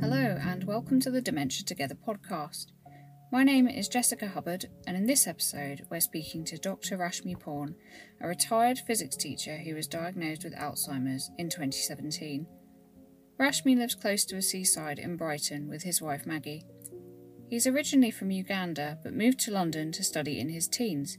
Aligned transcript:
Hello, 0.00 0.38
and 0.40 0.62
welcome 0.62 1.00
to 1.00 1.10
the 1.10 1.20
Dementia 1.20 1.64
Together 1.64 1.96
podcast. 1.96 2.66
My 3.32 3.42
name 3.42 3.66
is 3.66 3.88
Jessica 3.88 4.28
Hubbard, 4.28 4.66
and 4.86 4.96
in 4.96 5.06
this 5.06 5.26
episode, 5.26 5.84
we're 5.90 5.98
speaking 5.98 6.44
to 6.44 6.56
Dr. 6.56 6.96
Rashmi 6.96 7.34
Paun, 7.36 7.74
a 8.20 8.28
retired 8.28 8.78
physics 8.78 9.16
teacher 9.16 9.56
who 9.56 9.74
was 9.74 9.88
diagnosed 9.88 10.44
with 10.44 10.54
Alzheimer's 10.54 11.32
in 11.36 11.48
2017. 11.48 12.46
Rashmi 13.40 13.76
lives 13.76 13.96
close 13.96 14.24
to 14.26 14.36
a 14.36 14.42
seaside 14.42 15.00
in 15.00 15.16
Brighton 15.16 15.68
with 15.68 15.82
his 15.82 16.00
wife 16.00 16.24
Maggie. 16.24 16.64
He's 17.50 17.66
originally 17.66 18.12
from 18.12 18.30
Uganda 18.30 18.98
but 19.02 19.14
moved 19.14 19.40
to 19.40 19.50
London 19.50 19.90
to 19.92 20.04
study 20.04 20.38
in 20.38 20.50
his 20.50 20.68
teens. 20.68 21.18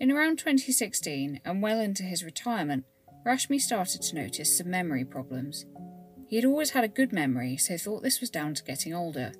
In 0.00 0.10
around 0.10 0.38
2016, 0.38 1.42
and 1.44 1.62
well 1.62 1.80
into 1.80 2.04
his 2.04 2.24
retirement, 2.24 2.86
Rashmi 3.26 3.60
started 3.60 4.02
to 4.02 4.14
notice 4.14 4.56
some 4.56 4.70
memory 4.70 5.04
problems. 5.04 5.66
He 6.28 6.36
had 6.36 6.44
always 6.44 6.70
had 6.70 6.84
a 6.84 6.88
good 6.88 7.12
memory, 7.12 7.56
so 7.56 7.76
thought 7.76 8.04
this 8.04 8.20
was 8.20 8.30
down 8.30 8.54
to 8.54 8.62
getting 8.62 8.94
older. 8.94 9.32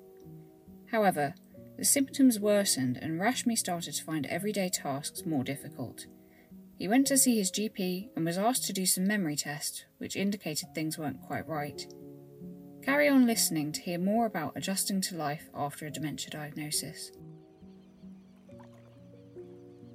However, 0.91 1.35
the 1.77 1.85
symptoms 1.85 2.37
worsened 2.37 2.99
and 3.01 3.17
Rashmi 3.17 3.57
started 3.57 3.93
to 3.93 4.03
find 4.03 4.25
everyday 4.25 4.67
tasks 4.67 5.25
more 5.25 5.45
difficult. 5.45 6.05
He 6.77 6.89
went 6.89 7.07
to 7.07 7.17
see 7.17 7.37
his 7.37 7.49
GP 7.49 8.09
and 8.13 8.25
was 8.25 8.37
asked 8.37 8.65
to 8.65 8.73
do 8.73 8.85
some 8.85 9.07
memory 9.07 9.37
tests, 9.37 9.85
which 9.99 10.17
indicated 10.17 10.75
things 10.75 10.97
weren't 10.97 11.21
quite 11.21 11.47
right. 11.47 11.87
Carry 12.83 13.07
on 13.07 13.25
listening 13.25 13.71
to 13.71 13.81
hear 13.81 13.99
more 13.99 14.25
about 14.25 14.57
adjusting 14.57 14.99
to 15.01 15.15
life 15.15 15.49
after 15.55 15.85
a 15.85 15.91
dementia 15.91 16.29
diagnosis. 16.29 17.11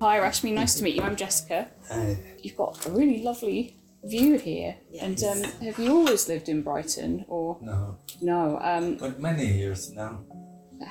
Hi 0.00 0.18
Rashmi, 0.18 0.54
nice 0.54 0.74
to 0.76 0.82
meet 0.82 0.96
you. 0.96 1.02
I'm 1.02 1.14
Jessica. 1.14 1.68
Hi. 1.88 2.16
You've 2.42 2.56
got 2.56 2.86
a 2.86 2.90
really 2.90 3.22
lovely 3.22 3.76
view 4.04 4.38
here. 4.38 4.76
And 5.00 5.22
um, 5.24 5.42
have 5.62 5.78
you 5.78 5.90
always 5.92 6.28
lived 6.28 6.48
in 6.48 6.62
Brighton 6.62 7.24
or 7.28 7.58
No, 7.62 7.98
no? 8.20 8.58
Um, 8.60 8.96
but 8.96 9.20
many 9.20 9.46
years 9.58 9.90
now. 9.92 10.24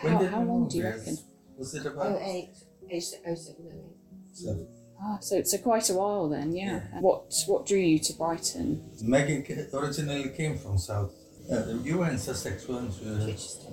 When 0.02 0.14
how, 0.14 0.20
did 0.20 0.32
how 0.32 0.38
long 0.44 0.62
move 0.62 0.70
do 0.72 0.78
you 0.78 0.84
here? 0.84 0.98
reckon? 0.98 1.18
Was 1.58 1.74
it 1.76 1.86
Oh 1.86 1.90
about 1.92 2.22
eight, 2.22 2.54
eight, 2.90 3.04
oh 3.28 3.36
seven, 3.36 3.66
oh 3.74 3.94
eight. 4.32 4.36
seven? 4.36 4.68
Ah, 5.04 5.18
so 5.20 5.36
it's 5.36 5.54
a 5.54 5.60
quite 5.60 5.90
a 5.90 5.94
while 5.94 6.30
then, 6.30 6.56
yeah. 6.56 6.82
What 7.02 7.34
what 7.48 7.66
drew 7.66 7.80
you 7.80 8.00
to 8.00 8.14
Brighton? 8.14 8.90
Megan 9.02 9.44
originally 9.74 10.30
came 10.30 10.58
from 10.58 10.78
South. 10.78 11.12
Uh, 11.52 11.74
you 11.84 11.98
were 11.98 12.08
in 12.10 12.18
Sussex, 12.18 12.68
weren't 12.68 12.94
you? 13.02 13.18
Chichester. 13.26 13.68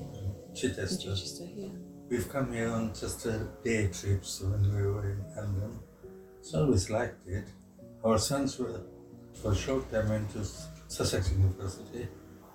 Chichester. 0.55 0.97
Chichester, 1.11 1.45
yeah. 1.55 1.69
We've 2.11 2.29
come 2.33 2.53
here 2.53 2.71
on 2.71 2.95
just 2.95 3.27
a 3.27 3.47
day 3.63 3.89
trips 3.89 4.41
when 4.41 4.63
we 4.75 4.83
were 4.91 5.11
in 5.13 5.25
London. 5.37 5.79
So 6.41 6.63
always 6.65 6.89
liked 6.89 7.29
it. 7.29 7.45
Our 8.03 8.19
sons 8.19 8.59
were, 8.59 8.81
for 9.43 9.53
a 9.53 9.57
short 9.57 9.91
time, 9.91 10.09
went 10.09 10.31
to 10.33 10.45
Sussex 10.89 11.31
University. 11.33 12.09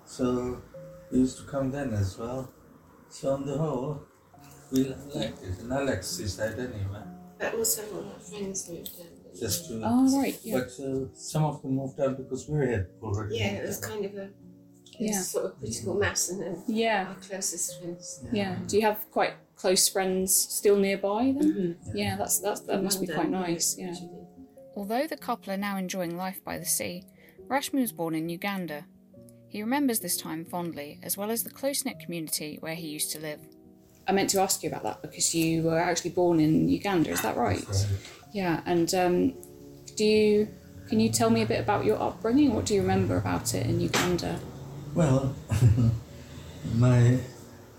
So 0.04 0.62
we 1.10 1.20
used 1.20 1.38
to 1.38 1.44
come 1.44 1.70
then 1.70 1.92
as 1.94 2.18
well. 2.18 2.50
So 3.08 3.32
on 3.34 3.46
the 3.46 3.56
whole, 3.56 4.02
we 4.72 4.84
liked 5.14 5.42
it. 5.42 5.58
And 5.60 5.72
Alex 5.72 6.08
Seaside 6.08 6.58
anyway. 6.58 7.02
But 7.38 7.54
also 7.54 7.82
all 7.94 8.12
our 8.12 8.18
friends 8.20 8.68
moved 8.68 8.98
down. 8.98 9.08
Just 9.38 9.68
they? 9.68 9.78
to 9.78 9.82
Oh 9.84 10.18
right, 10.20 10.38
yeah. 10.42 10.58
But 10.60 10.84
uh, 10.84 11.06
some 11.14 11.44
of 11.44 11.62
them 11.62 11.76
moved 11.76 12.00
out 12.00 12.16
because 12.16 12.48
we 12.48 12.70
had 12.70 12.86
already. 13.02 13.36
yeah, 13.38 13.52
moved 13.52 13.64
it 13.64 13.66
was 13.66 13.82
out. 13.84 13.90
kind 13.90 14.04
of 14.04 14.14
a 14.16 14.28
Yeah. 14.98 15.20
sort 15.20 15.44
of 15.46 15.58
critical 15.58 15.94
mass 15.94 16.28
and 16.30 16.40
then 16.42 16.62
Yeah, 16.68 17.06
our 17.08 17.14
closest 17.16 17.80
friends. 17.80 18.24
yeah. 18.32 18.56
Do 18.68 18.76
you 18.76 18.82
have 18.82 18.98
quite 19.10 19.34
close 19.56 19.88
friends 19.88 20.34
still 20.36 20.76
nearby 20.76 21.34
then? 21.38 21.52
Mm-hmm. 21.52 21.96
Yeah, 21.96 22.16
that's 22.16 22.38
that's 22.40 22.60
that 22.62 22.82
must 22.82 23.00
be 23.00 23.06
quite 23.08 23.30
nice. 23.30 23.76
Yeah. 23.78 23.94
Actually. 24.74 24.80
Although 24.82 25.06
the 25.06 25.16
couple 25.16 25.52
are 25.52 25.56
now 25.56 25.76
enjoying 25.76 26.16
life 26.16 26.42
by 26.44 26.58
the 26.58 26.64
sea, 26.64 27.04
Rashmi 27.48 27.80
was 27.80 27.92
born 27.92 28.14
in 28.14 28.28
Uganda. 28.28 28.84
He 29.48 29.62
remembers 29.62 30.00
this 30.00 30.16
time 30.16 30.44
fondly, 30.44 30.98
as 31.02 31.16
well 31.16 31.30
as 31.30 31.44
the 31.44 31.50
close 31.50 31.84
knit 31.84 32.00
community 32.00 32.56
where 32.60 32.74
he 32.74 32.88
used 32.88 33.12
to 33.12 33.20
live. 33.20 33.40
I 34.06 34.12
meant 34.12 34.30
to 34.30 34.40
ask 34.40 34.62
you 34.62 34.68
about 34.68 34.82
that 34.82 35.02
because 35.02 35.34
you 35.34 35.62
were 35.62 35.78
actually 35.78 36.10
born 36.10 36.40
in 36.40 36.68
Uganda, 36.68 37.10
is 37.10 37.22
that 37.22 37.36
right? 37.36 37.64
That's 37.66 37.86
right. 37.86 38.00
Yeah, 38.32 38.60
and 38.66 38.92
um, 38.94 39.34
do 39.96 40.04
you 40.04 40.48
can 40.88 41.00
you 41.00 41.08
tell 41.08 41.30
me 41.30 41.40
a 41.40 41.46
bit 41.46 41.60
about 41.60 41.86
your 41.86 41.98
upbringing? 42.02 42.52
What 42.52 42.66
do 42.66 42.74
you 42.74 42.82
remember 42.82 43.16
about 43.16 43.54
it 43.54 43.64
in 43.64 43.80
Uganda? 43.80 44.38
Well, 44.94 45.34
my 46.74 47.18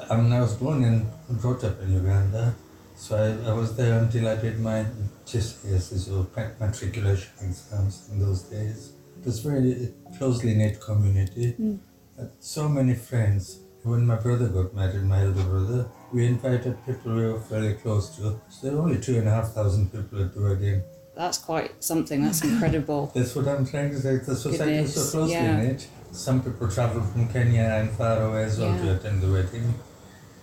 I 0.10 0.18
mean, 0.18 0.34
I 0.34 0.42
was 0.42 0.56
born 0.56 0.84
and 0.84 1.08
brought 1.42 1.64
up 1.64 1.80
in 1.82 1.94
Uganda, 1.94 2.56
so 2.96 3.16
I, 3.16 3.50
I 3.50 3.54
was 3.54 3.76
there 3.76 4.00
until 4.00 4.28
I 4.28 4.36
did 4.38 4.60
my 4.60 4.86
GCSEs 5.26 6.12
or 6.12 6.26
pa- 6.26 6.52
matriculation 6.60 7.30
exams 7.42 8.10
in 8.12 8.20
those 8.20 8.44
days. 8.44 8.94
It 9.20 9.26
was 9.26 9.40
very 9.40 9.94
closely 10.18 10.54
knit 10.56 10.80
community. 10.82 11.56
Mm. 11.60 11.80
Had 12.18 12.32
so 12.40 12.70
many 12.70 12.94
friends. 12.96 13.60
When 13.84 14.06
my 14.08 14.16
brother 14.16 14.48
got 14.48 14.74
married, 14.74 15.04
my 15.04 15.22
elder 15.22 15.44
brother, 15.44 15.88
we 16.12 16.26
invited 16.26 16.76
people 16.88 17.14
we 17.14 17.24
were 17.26 17.40
fairly 17.40 17.74
close 17.76 18.16
to. 18.16 18.40
So 18.50 18.68
there 18.68 18.76
were 18.76 18.82
only 18.84 19.00
two 19.00 19.18
and 19.20 19.28
a 19.28 19.32
half 19.32 19.52
thousand 19.54 19.92
people 19.92 20.24
at 20.24 20.34
the 20.34 20.42
wedding. 20.42 20.82
That's 21.16 21.38
quite 21.38 21.84
something. 21.84 22.24
That's 22.24 22.44
incredible. 22.50 23.12
That's 23.14 23.36
what 23.36 23.48
I'm 23.48 23.66
trying 23.66 23.92
to 23.92 24.00
say. 24.00 24.18
The 24.18 24.36
society 24.36 24.74
is 24.78 24.94
Goodness, 24.94 25.12
so 25.12 25.18
closely 25.18 25.34
yeah. 25.36 25.62
knit. 25.62 25.88
Some 26.12 26.42
people 26.42 26.68
travel 26.70 27.02
from 27.04 27.28
Kenya 27.30 27.62
and 27.62 27.90
far 27.92 28.22
away 28.24 28.46
as 28.46 28.58
well 28.60 28.74
Yeah. 28.76 28.82
to 28.84 28.96
attend 28.96 29.22
the 29.22 29.32
wedding, 29.32 29.74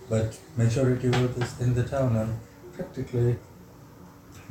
but 0.09 0.37
majority 0.55 1.09
were 1.09 1.27
just 1.37 1.59
in 1.59 1.73
the 1.73 1.83
town 1.83 2.15
and 2.15 2.39
practically 2.73 3.35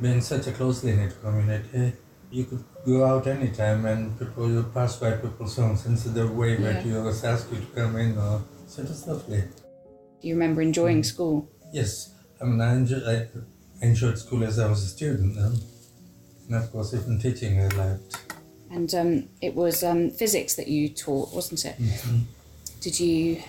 being 0.03 0.19
such 0.21 0.47
a 0.47 0.51
closely 0.51 0.91
knit 0.97 1.15
community. 1.21 1.93
You 2.29 2.43
could 2.45 2.63
go 2.85 3.05
out 3.05 3.25
anytime 3.25 3.85
and 3.85 4.19
people 4.19 4.51
you 4.51 4.63
pass 4.73 4.97
by 4.97 5.11
people's 5.13 5.55
homes 5.55 5.85
and 5.85 5.97
so 5.97 6.09
they 6.09 6.25
wave 6.25 6.59
Yeah. 6.59 6.71
at 6.71 6.85
you 6.85 6.97
or 6.99 7.09
ask 7.09 7.51
you 7.51 7.59
to 7.65 7.69
come 7.77 7.95
in 7.95 8.17
or 8.17 8.43
so 8.67 8.81
it 8.81 8.89
was 8.89 9.07
lovely. 9.07 9.41
Do 10.19 10.27
you 10.27 10.33
remember 10.33 10.61
enjoying 10.61 11.03
school? 11.03 11.47
Yes, 11.71 12.13
I 12.41 12.43
mean 12.45 12.59
I, 12.59 12.73
enjoy, 12.75 13.01
I 13.07 13.27
enjoyed 13.81 14.17
school 14.17 14.43
as 14.43 14.59
I 14.59 14.67
was 14.67 14.83
a 14.83 14.87
student 14.87 15.35
then. 15.35 15.53
And 16.47 16.55
of 16.61 16.69
course 16.71 16.93
even 16.93 17.19
teaching 17.19 17.61
I 17.61 17.67
liked. 17.69 18.17
And 18.71 18.93
um, 18.95 19.29
it 19.41 19.55
was 19.55 19.83
um, 19.83 20.09
physics 20.09 20.55
that 20.55 20.67
you 20.67 20.89
taught, 20.89 21.33
wasn't 21.33 21.63
it? 21.63 21.77
Mm-hmm. 21.79 22.19
Did 22.81 22.99
you? 22.99 23.41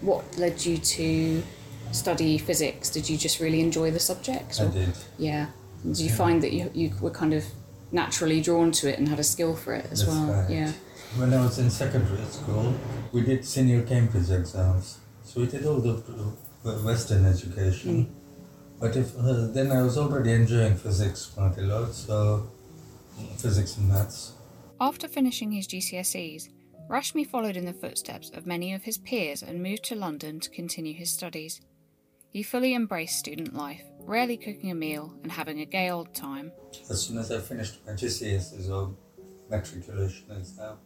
What 0.00 0.22
led 0.38 0.64
you 0.64 0.78
to 0.78 1.42
study 1.90 2.38
physics? 2.38 2.88
Did 2.88 3.10
you 3.10 3.16
just 3.18 3.40
really 3.40 3.60
enjoy 3.60 3.90
the 3.90 3.98
subject? 3.98 4.60
I 4.60 4.66
did. 4.68 4.92
Yeah. 5.18 5.46
Did 5.84 5.98
you 5.98 6.10
find 6.10 6.42
that 6.42 6.52
you, 6.52 6.70
you 6.74 6.92
were 7.00 7.10
kind 7.10 7.34
of 7.34 7.44
naturally 7.90 8.40
drawn 8.40 8.72
to 8.72 8.88
it 8.88 8.98
and 8.98 9.08
had 9.08 9.18
a 9.18 9.24
skill 9.24 9.54
for 9.54 9.74
it 9.74 9.86
as 9.90 10.04
That's 10.04 10.10
well? 10.10 10.32
right. 10.32 10.50
Yeah. 10.50 10.72
When 11.16 11.34
I 11.34 11.42
was 11.42 11.58
in 11.58 11.70
secondary 11.70 12.24
school, 12.24 12.74
we 13.12 13.22
did 13.22 13.44
senior 13.44 13.82
Cambridge 13.82 14.30
exams. 14.30 14.98
So 15.24 15.40
we 15.40 15.46
did 15.46 15.66
all 15.66 15.80
the 15.80 15.94
Western 16.84 17.26
education. 17.26 18.14
But 18.80 18.96
if 18.96 19.16
uh, 19.16 19.46
then 19.52 19.70
I 19.70 19.82
was 19.82 19.96
already 19.98 20.32
enjoying 20.32 20.76
physics 20.76 21.26
quite 21.26 21.56
a 21.58 21.62
lot, 21.62 21.92
so 21.94 22.50
physics 23.36 23.76
and 23.76 23.88
maths. 23.88 24.32
After 24.80 25.06
finishing 25.06 25.52
his 25.52 25.68
GCSEs, 25.68 26.48
Rashmi 26.88 27.24
followed 27.24 27.56
in 27.56 27.64
the 27.64 27.72
footsteps 27.72 28.30
of 28.30 28.46
many 28.46 28.72
of 28.72 28.82
his 28.82 28.98
peers 28.98 29.42
and 29.42 29.62
moved 29.62 29.84
to 29.84 29.94
London 29.94 30.40
to 30.40 30.50
continue 30.50 30.94
his 30.94 31.10
studies. 31.10 31.60
He 32.32 32.42
fully 32.42 32.74
embraced 32.74 33.18
student 33.18 33.54
life, 33.54 33.82
rarely 34.00 34.36
cooking 34.36 34.70
a 34.70 34.74
meal 34.74 35.12
and 35.22 35.30
having 35.30 35.60
a 35.60 35.66
gay 35.66 35.90
old 35.90 36.14
time. 36.14 36.50
As 36.88 37.02
soon 37.02 37.18
as 37.18 37.30
I 37.30 37.38
finished 37.40 37.80
my 37.86 37.92
GCSEs 37.92 38.70
or 38.70 38.94
matriculation 39.50 40.30
exam, 40.30 40.76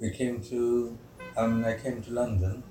we 0.00 0.10
came 0.10 0.40
to, 0.44 0.96
um, 1.36 1.64
I 1.64 1.74
came 1.74 2.02
to 2.02 2.10
London 2.12 2.62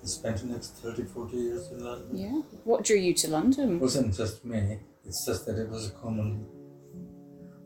and 0.00 0.08
spent 0.10 0.38
the 0.38 0.46
next 0.46 0.70
30, 0.82 1.04
40 1.04 1.36
years 1.36 1.68
in 1.70 1.84
London. 1.84 2.16
Yeah. 2.16 2.40
What 2.64 2.82
drew 2.84 2.96
you 2.96 3.14
to 3.14 3.30
London? 3.30 3.76
It 3.76 3.80
wasn't 3.80 4.16
just 4.16 4.44
me, 4.44 4.78
it's 5.04 5.24
just 5.24 5.46
that 5.46 5.56
it 5.56 5.68
was 5.68 5.86
a 5.88 5.90
common 5.92 6.46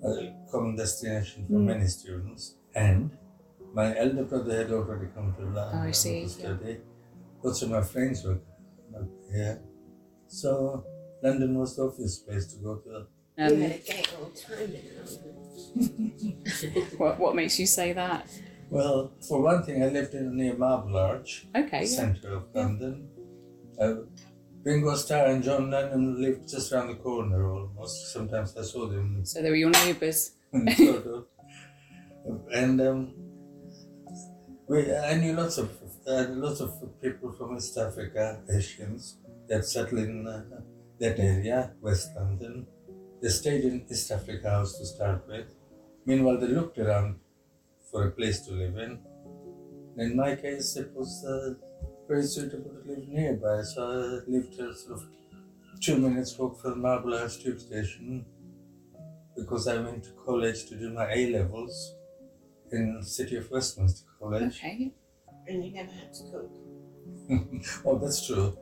a 0.02 0.32
common 0.50 0.76
destination 0.76 1.46
for 1.46 1.54
Mm. 1.54 1.64
many 1.66 1.86
students. 1.86 2.54
And 2.74 3.10
my 3.74 3.96
elder 3.98 4.24
brother 4.24 4.56
had 4.56 4.70
already 4.72 5.06
come 5.14 5.34
to 5.34 5.42
London 5.42 5.74
Oh, 5.74 5.88
I 5.88 5.90
see, 5.90 6.20
to 6.20 6.26
yeah. 6.26 6.26
study. 6.56 6.78
Lots 7.42 7.60
of 7.62 7.70
my 7.70 7.82
friends 7.82 8.24
were 8.24 8.38
here. 9.30 9.60
So 10.30 10.84
London 11.22 11.58
was 11.58 11.76
the 11.76 11.82
obvious 11.84 12.18
place 12.18 12.46
to 12.54 12.56
go 12.62 12.76
to. 12.76 13.06
we 13.36 13.44
Um, 13.44 13.60
had 13.60 13.70
a 13.72 13.78
gay 13.78 14.04
old 14.20 14.34
time 14.36 14.70
in 14.74 14.80
what, 16.98 17.18
what 17.18 17.34
makes 17.34 17.58
you 17.58 17.66
say 17.66 17.92
that? 17.92 18.26
Well, 18.70 19.10
for 19.28 19.42
one 19.42 19.64
thing, 19.64 19.82
I 19.82 19.88
lived 19.88 20.14
in 20.14 20.36
near 20.36 20.54
Marble 20.56 20.96
Arch, 20.96 21.46
Okay. 21.56 21.80
Yeah. 21.80 21.86
centre 21.86 22.34
of 22.34 22.44
London. 22.54 23.08
Uh, 23.80 23.94
Ringo 24.62 24.94
Starr 24.94 25.26
and 25.26 25.42
John 25.42 25.70
Lennon 25.70 26.20
lived 26.22 26.48
just 26.48 26.70
around 26.72 26.88
the 26.88 26.94
corner 26.94 27.50
almost. 27.50 28.12
Sometimes 28.12 28.56
I 28.56 28.62
saw 28.62 28.86
them 28.86 29.24
So 29.24 29.42
they 29.42 29.50
were 29.50 29.56
your 29.56 29.70
neighbours. 29.70 30.32
sort 30.76 31.06
of. 31.06 31.24
And 32.54 32.80
um, 32.80 33.14
we, 34.68 34.94
I 34.94 35.14
knew 35.16 35.32
lots 35.32 35.58
of 35.58 35.70
uh, 36.06 36.26
lots 36.30 36.60
of 36.60 36.72
people 37.00 37.32
from 37.32 37.56
East 37.56 37.76
Africa, 37.78 38.40
Asians, 38.52 39.16
that 39.50 39.64
settled 39.64 40.00
in 40.00 40.26
uh, 40.26 40.44
that 41.00 41.18
area, 41.18 41.72
West 41.82 42.10
London. 42.16 42.66
They 43.20 43.28
stayed 43.28 43.64
in 43.64 43.84
East 43.90 44.10
Africa 44.10 44.48
House 44.48 44.78
to 44.78 44.86
start 44.86 45.26
with. 45.28 45.48
Meanwhile, 46.06 46.38
they 46.38 46.46
looked 46.46 46.78
around 46.78 47.16
for 47.90 48.06
a 48.06 48.10
place 48.12 48.40
to 48.46 48.52
live 48.52 48.76
in. 48.78 49.00
In 49.98 50.16
my 50.16 50.36
case, 50.36 50.76
it 50.76 50.92
was 50.94 51.24
uh, 51.26 51.54
very 52.08 52.22
suitable 52.22 52.70
to 52.70 52.88
live 52.88 53.08
nearby, 53.08 53.62
so 53.62 53.80
I 53.90 54.30
lived 54.30 54.54
a 54.60 54.72
sort 54.74 54.98
of 54.98 55.06
two 55.80 55.98
minutes 55.98 56.38
walk 56.38 56.60
from 56.62 56.80
Marble 56.80 57.14
Arch 57.14 57.42
Tube 57.42 57.58
Station 57.58 58.24
because 59.36 59.66
I 59.66 59.80
went 59.80 60.04
to 60.04 60.10
college 60.24 60.66
to 60.66 60.76
do 60.76 60.90
my 60.90 61.10
A 61.12 61.30
levels 61.30 61.94
in 62.70 63.02
City 63.02 63.36
of 63.36 63.50
Westminster 63.50 64.06
College. 64.18 64.58
Okay. 64.58 64.92
And 65.48 65.64
you 65.64 65.72
never 65.72 65.90
had 65.90 66.12
to 66.14 66.22
cook. 66.30 66.50
oh, 67.84 67.98
that's 67.98 68.26
true. 68.26 68.56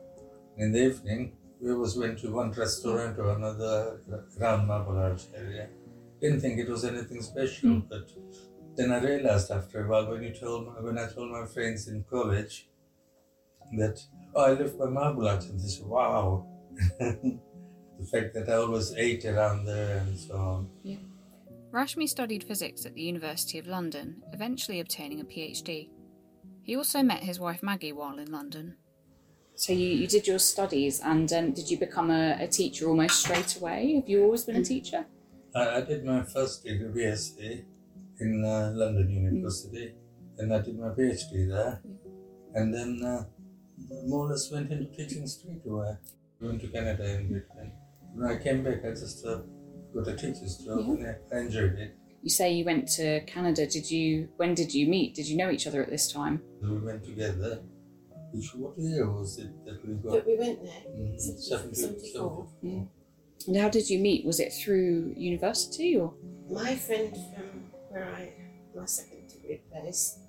In 0.59 0.73
the 0.73 0.87
evening, 0.87 1.37
we 1.61 1.71
always 1.71 1.95
went 1.95 2.19
to 2.19 2.31
one 2.31 2.51
restaurant 2.51 3.17
or 3.17 3.29
another 3.31 4.01
around 4.37 4.67
Marble 4.67 4.97
Arch 4.97 5.23
area. 5.33 5.69
Didn't 6.19 6.41
think 6.41 6.59
it 6.59 6.67
was 6.67 6.83
anything 6.83 7.21
special, 7.21 7.69
Mm. 7.69 7.89
but 7.89 8.11
then 8.75 8.91
I 8.91 8.99
realized 9.01 9.51
after 9.51 9.85
a 9.85 9.87
while 9.89 10.11
when 10.11 10.21
you 10.21 10.33
told 10.33 10.67
my, 10.67 10.81
when 10.81 10.97
I 10.97 11.07
told 11.07 11.31
my 11.31 11.45
friends 11.45 11.87
in 11.87 12.03
college 12.03 12.69
that 13.77 13.97
oh, 14.35 14.45
I 14.49 14.51
live 14.51 14.77
by 14.77 14.89
Marble 14.89 15.29
Arch, 15.29 15.45
and 15.45 15.59
they 15.61 15.69
said, 15.69 15.85
"Wow." 15.85 16.45
the 16.99 18.05
fact 18.11 18.33
that 18.33 18.49
I 18.49 18.55
always 18.55 18.93
ate 18.95 19.23
around 19.25 19.65
there 19.65 19.97
and 19.99 20.17
so 20.19 20.35
on. 20.35 20.69
Yeah. 20.83 21.03
Rashmi 21.71 22.07
studied 22.09 22.43
physics 22.43 22.85
at 22.85 22.95
the 22.95 23.01
University 23.01 23.59
of 23.59 23.67
London, 23.67 24.23
eventually 24.33 24.79
obtaining 24.81 25.21
a 25.21 25.25
PhD. 25.25 25.89
He 26.63 26.75
also 26.75 27.01
met 27.01 27.23
his 27.23 27.39
wife 27.39 27.61
Maggie 27.63 27.93
while 27.93 28.19
in 28.19 28.31
London. 28.31 28.75
So 29.59 29.73
you, 29.73 29.89
you 29.89 30.07
did 30.07 30.25
your 30.25 30.39
studies 30.39 31.01
and 31.01 31.31
um, 31.33 31.51
did 31.51 31.69
you 31.69 31.77
become 31.77 32.11
a, 32.11 32.37
a 32.39 32.47
teacher 32.47 32.87
almost 32.87 33.19
straight 33.19 33.57
away? 33.57 33.95
Have 33.95 34.07
you 34.07 34.23
always 34.23 34.45
been 34.45 34.55
a 34.55 34.63
teacher? 34.63 35.05
I, 35.53 35.63
I 35.77 35.81
did 35.81 36.05
my 36.05 36.23
first 36.23 36.63
degree 36.63 37.03
BSc 37.03 37.65
in 38.21 38.45
uh, 38.45 38.71
London 38.73 39.09
University, 39.09 39.95
and 40.37 40.53
I 40.53 40.59
did 40.59 40.79
my 40.79 40.87
PhD 40.89 41.49
there, 41.49 41.81
and 42.55 42.73
then 42.73 43.03
uh, 43.03 43.25
more 44.05 44.27
or 44.27 44.29
less 44.29 44.49
went 44.49 44.71
into 44.71 44.85
teaching 44.95 45.27
straight 45.27 45.65
away. 45.65 45.97
Went 46.39 46.61
to 46.61 46.67
Canada 46.69 47.03
in 47.15 47.23
between. 47.27 47.73
When 48.13 48.31
I 48.31 48.41
came 48.41 48.63
back, 48.63 48.85
I 48.85 48.91
just 48.91 49.25
uh, 49.25 49.39
got 49.93 50.07
a 50.07 50.15
teacher's 50.15 50.55
job, 50.63 50.79
Yeah. 50.79 50.93
and 50.93 51.15
I, 51.33 51.35
I 51.35 51.39
enjoyed 51.41 51.73
it. 51.73 51.97
You 52.21 52.29
say 52.29 52.53
you 52.53 52.63
went 52.63 52.87
to 52.99 53.19
Canada. 53.25 53.67
Did 53.67 53.91
you? 53.91 54.29
When 54.37 54.53
did 54.55 54.73
you 54.73 54.87
meet? 54.87 55.15
Did 55.15 55.27
you 55.27 55.35
know 55.35 55.49
each 55.51 55.67
other 55.67 55.83
at 55.83 55.89
this 55.89 56.09
time? 56.09 56.41
We 56.61 56.77
went 56.77 57.03
together. 57.03 57.59
Which 58.31 58.53
what 58.55 58.77
year 58.77 59.09
was 59.09 59.37
it 59.39 59.49
that 59.65 59.85
we 59.87 59.95
got? 59.95 60.11
But 60.11 60.27
we 60.27 60.37
went 60.37 60.63
there. 60.63 60.83
Mm, 60.95 61.19
74. 61.19 61.73
74. 61.75 62.47
And 63.47 63.57
how 63.57 63.69
did 63.69 63.89
you 63.89 63.99
meet? 63.99 64.25
Was 64.25 64.39
it 64.39 64.51
through 64.53 65.13
university 65.17 65.97
or? 65.97 66.13
My 66.49 66.75
friend 66.75 67.11
from 67.35 67.63
where 67.89 68.05
I, 68.13 68.33
my 68.75 68.85
second 68.85 69.27
degree 69.29 69.61
place, 69.71 70.19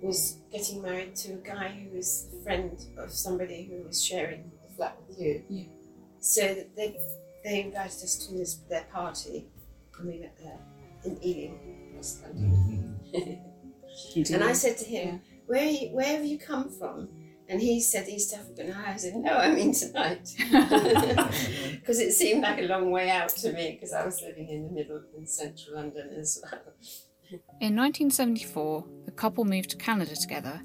was 0.00 0.38
getting 0.52 0.82
married 0.82 1.16
to 1.16 1.32
a 1.34 1.36
guy 1.36 1.68
who 1.68 1.96
was 1.96 2.28
a 2.38 2.42
friend 2.42 2.78
of 2.98 3.10
somebody 3.10 3.64
who 3.64 3.86
was 3.86 4.02
sharing 4.04 4.50
the 4.62 4.74
flat 4.76 4.96
with 5.08 5.18
you. 5.20 5.42
Yeah. 5.48 5.64
So 6.20 6.42
that 6.54 6.74
they, 6.76 6.96
they 7.44 7.62
invited 7.62 8.02
us 8.02 8.26
to 8.26 8.34
this, 8.34 8.54
their 8.70 8.84
party, 8.92 9.46
and 9.98 10.08
we 10.08 10.20
went 10.20 10.36
there 10.38 10.58
in 11.04 11.18
Ealing, 11.22 11.92
West 11.94 12.22
London. 12.22 12.98
Mhm. 14.16 14.34
And 14.34 14.42
I 14.42 14.52
said 14.54 14.76
to 14.78 14.84
him, 14.84 15.06
Yeah. 15.08 15.18
where, 15.46 15.64
you, 15.70 15.88
where 15.94 16.16
have 16.16 16.24
you 16.24 16.36
come 16.36 16.68
from? 16.68 17.08
And 17.48 17.60
he 17.60 17.80
said 17.80 18.08
East 18.08 18.34
Africa. 18.34 18.62
And 18.62 18.74
I 18.74 18.96
said, 18.96 19.16
no, 19.16 19.32
I 19.32 19.52
mean 19.52 19.74
tonight. 19.74 20.34
Because 21.84 22.00
it 22.00 22.12
seemed 22.12 22.42
like 22.42 22.58
a 22.58 22.62
long 22.62 22.90
way 22.90 23.10
out 23.10 23.28
to 23.28 23.52
me 23.52 23.72
because 23.72 23.92
I 23.92 24.06
was 24.06 24.22
living 24.22 24.48
in 24.48 24.64
the 24.64 24.70
middle 24.70 25.02
in 25.16 25.26
central 25.26 25.76
London 25.76 26.08
as 26.18 26.40
well. 26.42 26.72
In 27.60 27.76
1974, 27.76 28.84
the 29.04 29.10
couple 29.10 29.44
moved 29.44 29.70
to 29.70 29.76
Canada 29.76 30.16
together. 30.16 30.62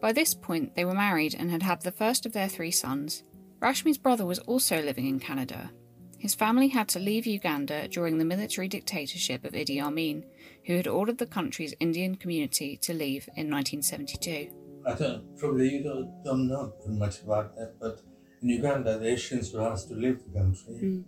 By 0.00 0.12
this 0.12 0.32
point, 0.32 0.76
they 0.76 0.84
were 0.84 0.94
married 0.94 1.34
and 1.36 1.50
had 1.50 1.62
had 1.62 1.82
the 1.82 1.92
first 1.92 2.24
of 2.24 2.32
their 2.32 2.48
three 2.48 2.70
sons. 2.70 3.24
Rashmi's 3.60 3.98
brother 3.98 4.24
was 4.24 4.38
also 4.40 4.80
living 4.80 5.06
in 5.06 5.18
Canada. 5.18 5.70
His 6.18 6.34
family 6.34 6.68
had 6.68 6.88
to 6.88 6.98
leave 6.98 7.26
Uganda 7.26 7.88
during 7.88 8.18
the 8.18 8.24
military 8.24 8.68
dictatorship 8.68 9.44
of 9.44 9.52
Idi 9.54 9.80
Amin, 9.82 10.24
who 10.66 10.76
had 10.76 10.86
ordered 10.86 11.18
the 11.18 11.26
country's 11.26 11.74
Indian 11.80 12.14
community 12.14 12.76
to 12.78 12.92
leave 12.92 13.26
in 13.36 13.50
1972. 13.50 14.50
I 14.86 14.94
don't, 14.94 15.36
probably 15.38 15.68
you 15.74 15.82
don't, 15.82 16.24
don't 16.24 16.48
know 16.48 16.72
much 16.88 17.22
about 17.22 17.54
that, 17.56 17.74
but 17.80 18.00
in 18.42 18.48
Uganda, 18.48 18.98
the 18.98 19.08
Asians 19.08 19.52
were 19.52 19.62
asked 19.70 19.88
to 19.88 19.94
leave 19.94 20.18
the 20.24 20.38
country 20.38 20.74
Mm. 20.74 21.04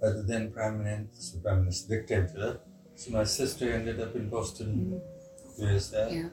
by 0.00 0.08
the 0.10 0.22
then 0.22 0.52
Prime 0.52 0.76
Minister, 0.84 1.38
Prime 1.44 1.60
Minister 1.64 1.86
dictator. 1.96 2.60
So 2.94 3.12
my 3.12 3.24
sister 3.24 3.72
ended 3.72 4.00
up 4.00 4.14
in 4.14 4.28
Boston, 4.28 5.00
USA. 5.58 6.08
Yeah. 6.12 6.28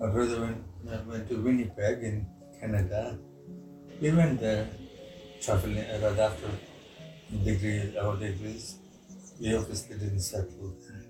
My 0.00 0.08
brother 0.10 0.40
went, 0.40 0.62
uh, 0.90 0.98
went 1.06 1.28
to 1.28 1.36
Winnipeg 1.42 2.02
in 2.02 2.26
Canada. 2.60 3.18
We 4.00 4.10
went 4.12 4.40
there 4.40 4.68
traveling 5.40 5.78
uh, 5.78 5.98
right 6.02 6.18
after 6.18 6.48
degree, 7.44 7.96
our 7.96 8.16
degrees. 8.16 8.76
We 9.40 9.54
obviously 9.54 9.96
didn't 9.98 10.20
settle 10.20 10.74
there. 10.82 11.02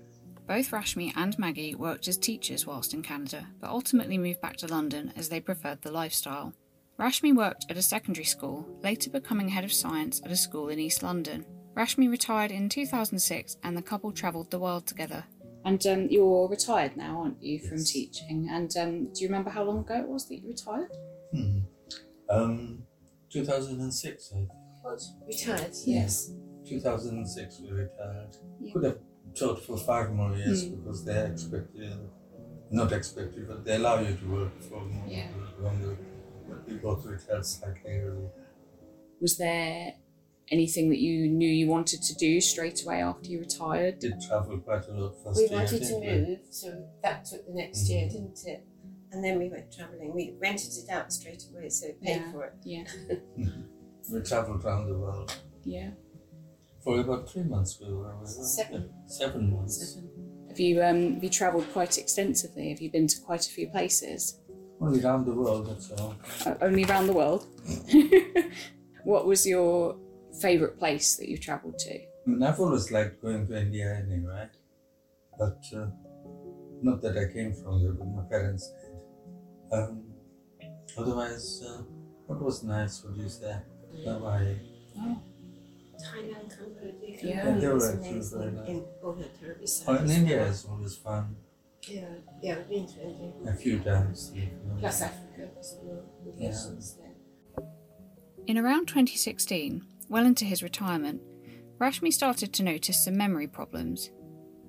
Both 0.47 0.71
Rashmi 0.71 1.11
and 1.15 1.37
Maggie 1.37 1.75
worked 1.75 2.07
as 2.07 2.17
teachers 2.17 2.65
whilst 2.65 2.93
in 2.93 3.01
Canada, 3.01 3.47
but 3.59 3.69
ultimately 3.69 4.17
moved 4.17 4.41
back 4.41 4.55
to 4.57 4.67
London 4.67 5.11
as 5.17 5.27
they 5.27 5.41
preferred 5.41 5.81
the 5.81 5.91
lifestyle. 5.91 6.53
Rashmi 6.97 7.35
worked 7.35 7.65
at 7.69 7.77
a 7.77 7.81
secondary 7.81 8.23
school, 8.25 8.65
later 8.81 9.09
becoming 9.09 9.49
head 9.49 9.63
of 9.65 9.73
science 9.73 10.21
at 10.23 10.31
a 10.31 10.35
school 10.37 10.69
in 10.69 10.79
East 10.79 11.03
London. 11.03 11.45
Rashmi 11.75 12.09
retired 12.09 12.49
in 12.51 12.69
2006 12.69 13.57
and 13.63 13.77
the 13.77 13.81
couple 13.81 14.11
travelled 14.11 14.49
the 14.49 14.57
world 14.59 14.87
together. 14.87 15.25
And 15.65 15.85
um, 15.85 16.07
you're 16.09 16.47
retired 16.47 16.95
now, 16.95 17.19
aren't 17.21 17.43
you, 17.43 17.59
from 17.59 17.77
Yes. 17.79 17.91
teaching? 17.91 18.47
And 18.49 18.75
um, 18.77 19.13
do 19.13 19.21
you 19.21 19.27
remember 19.27 19.49
how 19.49 19.63
long 19.63 19.79
ago 19.79 19.95
it 19.99 20.07
was 20.07 20.27
that 20.29 20.35
you 20.37 20.47
retired? 20.47 20.89
Hmm. 21.33 21.59
Um, 22.29 22.83
2006, 23.29 24.31
I 24.31 24.35
think. 24.35 24.49
What? 24.81 25.01
Retired? 25.27 25.73
Yeah. 25.85 26.01
Yes. 26.03 26.31
2006 26.67 27.59
we 27.61 27.71
retired. 27.71 28.37
Yeah. 28.61 28.73
Could 28.73 28.83
have 28.85 28.97
taught 29.35 29.63
for 29.63 29.77
five 29.77 30.11
more 30.13 30.35
years 30.35 30.65
Mm. 30.65 30.77
because 30.77 31.03
they 31.05 31.25
expect 31.25 31.75
you, 31.75 31.91
not 32.71 32.91
expect 32.91 33.35
you, 33.35 33.45
but 33.47 33.63
they 33.65 33.75
allow 33.75 33.99
you 33.99 34.15
to 34.15 34.25
work 34.31 34.61
for 34.61 34.81
more 34.81 35.07
Yeah. 35.07 35.29
longer. 35.59 35.97
But 36.47 36.67
we 36.67 36.75
both 36.75 37.05
retired 37.05 37.45
slightly 37.45 37.91
early. 37.91 38.29
Was 39.21 39.37
there 39.37 39.93
anything 40.49 40.89
that 40.89 40.99
you 40.99 41.27
knew 41.29 41.49
you 41.49 41.67
wanted 41.67 42.01
to 42.03 42.13
do 42.15 42.39
straight 42.39 42.83
away 42.83 43.01
after 43.01 43.29
you 43.29 43.39
retired? 43.39 43.99
Did 43.99 44.21
travel 44.21 44.57
quite 44.59 44.87
a 44.87 44.93
lot 44.93 45.15
first 45.23 45.37
We 45.39 45.43
year, 45.47 45.53
wanted 45.57 45.79
to 45.79 45.79
didn't 45.79 46.01
we? 46.01 46.27
move, 46.29 46.39
so 46.49 46.87
that 47.03 47.25
took 47.25 47.45
the 47.47 47.53
next 47.53 47.89
year, 47.89 48.05
Mhm. 48.07 48.11
didn't 48.11 48.45
it? 48.45 48.63
And 49.11 49.23
then 49.23 49.39
we 49.39 49.49
went 49.49 49.71
travelling. 49.71 50.13
We 50.13 50.35
rented 50.39 50.71
it 50.77 50.89
out 50.89 51.11
straight 51.13 51.43
away, 51.51 51.69
so 51.69 51.87
it 51.87 52.01
paid 52.01 52.17
Yeah. 52.21 52.31
for 52.31 52.45
it. 52.45 52.53
Yeah, 52.63 52.83
We 54.11 54.21
travelled 54.21 54.63
around 54.63 54.87
the 54.87 54.97
world. 54.97 55.33
yeah. 55.65 55.91
For 56.87 57.01
about 57.01 57.29
three 57.29 57.43
months 57.43 57.81
we 57.81 57.93
were. 57.93 58.15
We 58.15 58.21
were 58.21 58.25
Seven. 58.25 58.89
Seven 59.07 59.51
months. 59.51 59.99
Have 60.47 60.57
you 60.57 60.81
um, 60.81 61.15
have 61.15 61.23
you 61.25 61.29
travelled 61.29 61.67
quite 61.73 61.97
extensively? 61.97 62.69
Have 62.69 62.79
you 62.79 62.89
been 62.89 63.07
to 63.07 63.19
quite 63.19 63.45
a 63.45 63.49
few 63.49 63.67
places? 63.67 64.39
Only 64.79 65.03
around 65.03 65.25
the 65.25 65.33
world, 65.33 65.67
that's 65.67 65.91
all. 65.91 66.15
Uh, 66.45 66.55
only 66.61 66.85
around 66.85 67.07
the 67.07 67.13
world. 67.13 67.45
what 69.03 69.25
was 69.25 69.45
your 69.45 69.97
favourite 70.41 70.79
place 70.79 71.17
that 71.17 71.27
you've 71.27 71.41
travelled 71.41 71.77
to? 71.79 71.93
I 71.93 72.25
mean, 72.25 72.41
I've 72.41 72.57
always 72.57 72.89
liked 72.89 73.21
going 73.21 73.45
to 73.47 73.59
India 73.59 74.01
anyway, 74.07 74.47
but 75.37 75.59
uh, 75.75 75.87
not 76.81 77.01
that 77.01 77.17
I 77.17 77.33
came 77.33 77.53
from 77.53 77.83
there, 77.83 77.91
but 77.91 78.07
my 78.07 78.23
parents 78.29 78.71
did. 78.79 79.77
Um, 79.77 80.05
otherwise, 80.97 81.61
uh, 81.67 81.81
what 82.27 82.41
was 82.41 82.63
nice, 82.63 83.03
would 83.03 83.17
you 83.17 83.27
say? 83.27 83.57
Hawaii. 84.05 84.55
Oh, 84.99 85.21
Thailand, 85.97 86.49
Cambodia, 86.57 87.17
Yeah. 87.21 87.41
Cambodia 87.43 87.59
They 87.61 87.67
were 87.67 87.73
was 87.73 87.89
actually 87.89 88.09
amazing. 88.09 88.55
nice. 88.55 88.67
In 88.69 88.85
all 89.03 89.13
the 89.13 89.23
territory 89.39 89.67
sites. 89.67 89.89
Oh, 89.89 90.03
in 90.03 90.09
India 90.11 90.45
is 90.47 90.65
always 90.65 90.95
fun. 90.97 91.35
Yeah, 91.87 92.01
yeah, 92.41 92.57
we've 92.57 92.69
been 92.69 92.87
to 92.87 93.01
India. 93.01 93.51
A 93.51 93.53
few 93.53 93.79
times. 93.79 94.31
you 94.35 94.41
know. 94.65 94.75
Plus 94.79 95.01
Africa 95.01 95.49
as 95.59 95.77
well. 95.81 96.03
with 96.23 96.35
Yeah. 96.39 96.51
there. 96.51 97.65
In 98.47 98.57
around 98.57 98.87
2016, 98.87 99.83
well 100.09 100.25
into 100.25 100.45
his 100.45 100.63
retirement, 100.63 101.21
Rashmi 101.79 102.11
started 102.11 102.53
to 102.53 102.63
notice 102.63 103.03
some 103.03 103.17
memory 103.17 103.47
problems. 103.47 104.09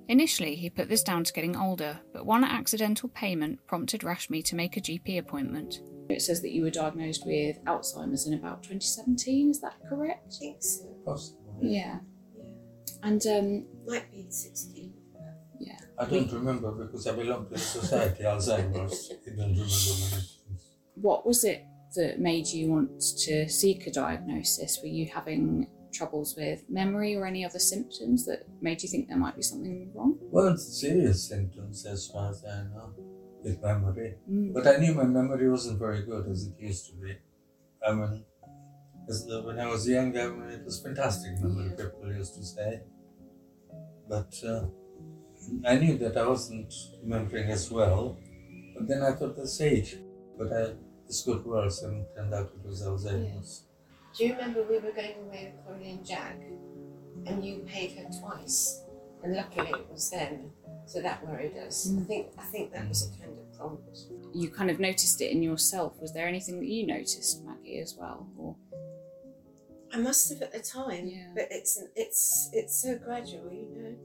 Initially, 0.07 0.55
he 0.55 0.69
put 0.69 0.89
this 0.89 1.03
down 1.03 1.23
to 1.23 1.33
getting 1.33 1.55
older, 1.55 1.99
but 2.13 2.25
one 2.25 2.43
accidental 2.43 3.09
payment 3.09 3.59
prompted 3.67 4.01
Rashmi 4.01 4.43
to 4.45 4.55
make 4.55 4.75
a 4.75 4.81
GP 4.81 5.17
appointment. 5.19 5.81
It 6.09 6.21
says 6.23 6.41
that 6.41 6.51
you 6.51 6.63
were 6.63 6.71
diagnosed 6.71 7.23
with 7.25 7.63
Alzheimer's 7.65 8.25
in 8.25 8.33
about 8.33 8.63
2017, 8.63 9.51
is 9.51 9.61
that 9.61 9.75
correct? 9.87 10.33
I 10.35 10.39
think 10.39 10.63
so. 10.63 10.85
Possible. 11.05 11.59
Yeah. 11.61 11.99
Yeah. 12.35 12.43
And 13.03 13.25
um, 13.27 13.65
Might 13.87 14.11
be 14.11 14.25
16. 14.29 14.93
yeah, 15.59 15.77
I 15.99 16.05
don't 16.05 16.31
remember 16.31 16.71
because 16.71 17.05
I 17.07 17.15
belong 17.15 17.45
to 17.45 17.51
the 17.51 17.59
society 17.59 18.23
Alzheimer's. 18.23 19.11
I 19.11 19.15
don't 19.15 19.37
remember 19.37 19.53
many 19.55 19.69
things. 19.69 20.39
what 20.95 21.25
was 21.27 21.43
it 21.43 21.63
that 21.95 22.19
made 22.19 22.47
you 22.47 22.69
want 22.69 22.99
to 23.25 23.47
seek 23.47 23.85
a 23.87 23.91
diagnosis? 23.91 24.79
Were 24.81 24.89
you 24.89 25.07
having 25.13 25.67
troubles 25.93 26.35
with 26.37 26.63
memory 26.69 27.15
or 27.15 27.25
any 27.25 27.43
other 27.45 27.57
symptoms 27.59 28.25
that 28.25 28.43
made 28.61 28.81
you 28.83 28.89
think 28.89 29.07
there 29.07 29.17
might 29.17 29.35
be 29.35 29.41
something 29.43 29.91
wrong? 29.93 30.17
Weren't 30.21 30.59
serious 30.59 31.27
symptoms 31.27 31.85
as 31.85 32.07
far 32.11 32.29
as 32.31 32.43
I 32.45 32.63
know. 32.63 32.93
With 33.43 33.61
memory. 33.61 34.15
Mm. 34.29 34.53
But 34.53 34.67
I 34.67 34.77
knew 34.77 34.93
my 34.93 35.03
memory 35.05 35.49
wasn't 35.49 35.79
very 35.79 36.03
good 36.03 36.27
as 36.27 36.47
it 36.47 36.53
used 36.59 36.87
to 36.89 36.95
be. 36.95 37.15
I 37.85 37.93
mean, 37.93 38.23
the, 39.07 39.41
when 39.45 39.59
I 39.59 39.67
was 39.67 39.87
young, 39.87 40.15
I 40.17 40.27
mean, 40.27 40.49
it 40.49 40.63
was 40.65 40.81
fantastic 40.81 41.39
memory, 41.39 41.69
Yeah. 41.71 41.85
people 41.85 42.13
used 42.13 42.35
to 42.35 42.43
say. 42.43 42.81
But 44.07 44.33
uh, 44.45 44.65
I 45.65 45.77
knew 45.77 45.97
that 45.99 46.17
I 46.17 46.27
wasn't 46.27 46.73
remembering 47.01 47.49
as 47.49 47.71
well. 47.71 48.17
But 48.75 48.87
then 48.87 49.01
I 49.03 49.11
thought 49.13 49.35
that's 49.35 49.59
age. 49.61 49.97
But 50.37 50.51
I, 50.53 50.73
this 51.07 51.21
got 51.23 51.45
worse 51.45 51.81
and 51.83 52.05
turned 52.15 52.33
out 52.33 52.51
it 52.55 52.65
was 52.67 52.81
Alzheimer's. 52.83 53.63
Do 54.15 54.25
you 54.25 54.33
remember 54.33 54.63
we 54.63 54.75
were 54.79 54.91
going 54.91 55.15
away 55.27 55.53
with 55.53 55.65
Colin 55.65 55.83
and 55.97 56.05
Jack 56.05 56.37
and 57.25 57.45
you 57.45 57.59
paid 57.67 57.91
her 57.97 58.09
twice? 58.19 58.83
And 59.23 59.35
luckily 59.35 59.69
it 59.69 59.89
was 59.91 60.09
then. 60.09 60.51
So 60.85 61.01
that 61.01 61.25
worried 61.27 61.55
us. 61.57 61.87
I 61.87 61.91
Mm. 61.93 62.07
think 62.07 62.27
I 62.37 62.45
think 62.45 62.71
that 62.73 62.87
was 62.87 63.07
a 63.07 63.17
kind 63.19 63.37
of 63.37 63.53
prompt. 63.57 63.97
You 64.33 64.49
kind 64.49 64.69
of 64.71 64.79
noticed 64.79 65.21
it 65.21 65.31
in 65.31 65.43
yourself. 65.43 65.99
Was 66.01 66.13
there 66.13 66.27
anything 66.27 66.59
that 66.59 66.67
you 66.67 66.87
noticed, 66.87 67.43
Maggie, 67.43 67.79
as 67.79 67.95
well? 67.99 68.27
Or 68.37 68.55
I 69.93 69.97
must 69.97 70.29
have 70.31 70.41
at 70.41 70.51
the 70.53 70.59
time, 70.59 71.07
Yeah. 71.07 71.31
but 71.35 71.47
it's 71.51 71.81
it's 71.95 72.49
it's 72.53 72.81
so 72.81 72.97
gradual, 72.97 73.51
you 73.51 73.67
know. 73.75 73.95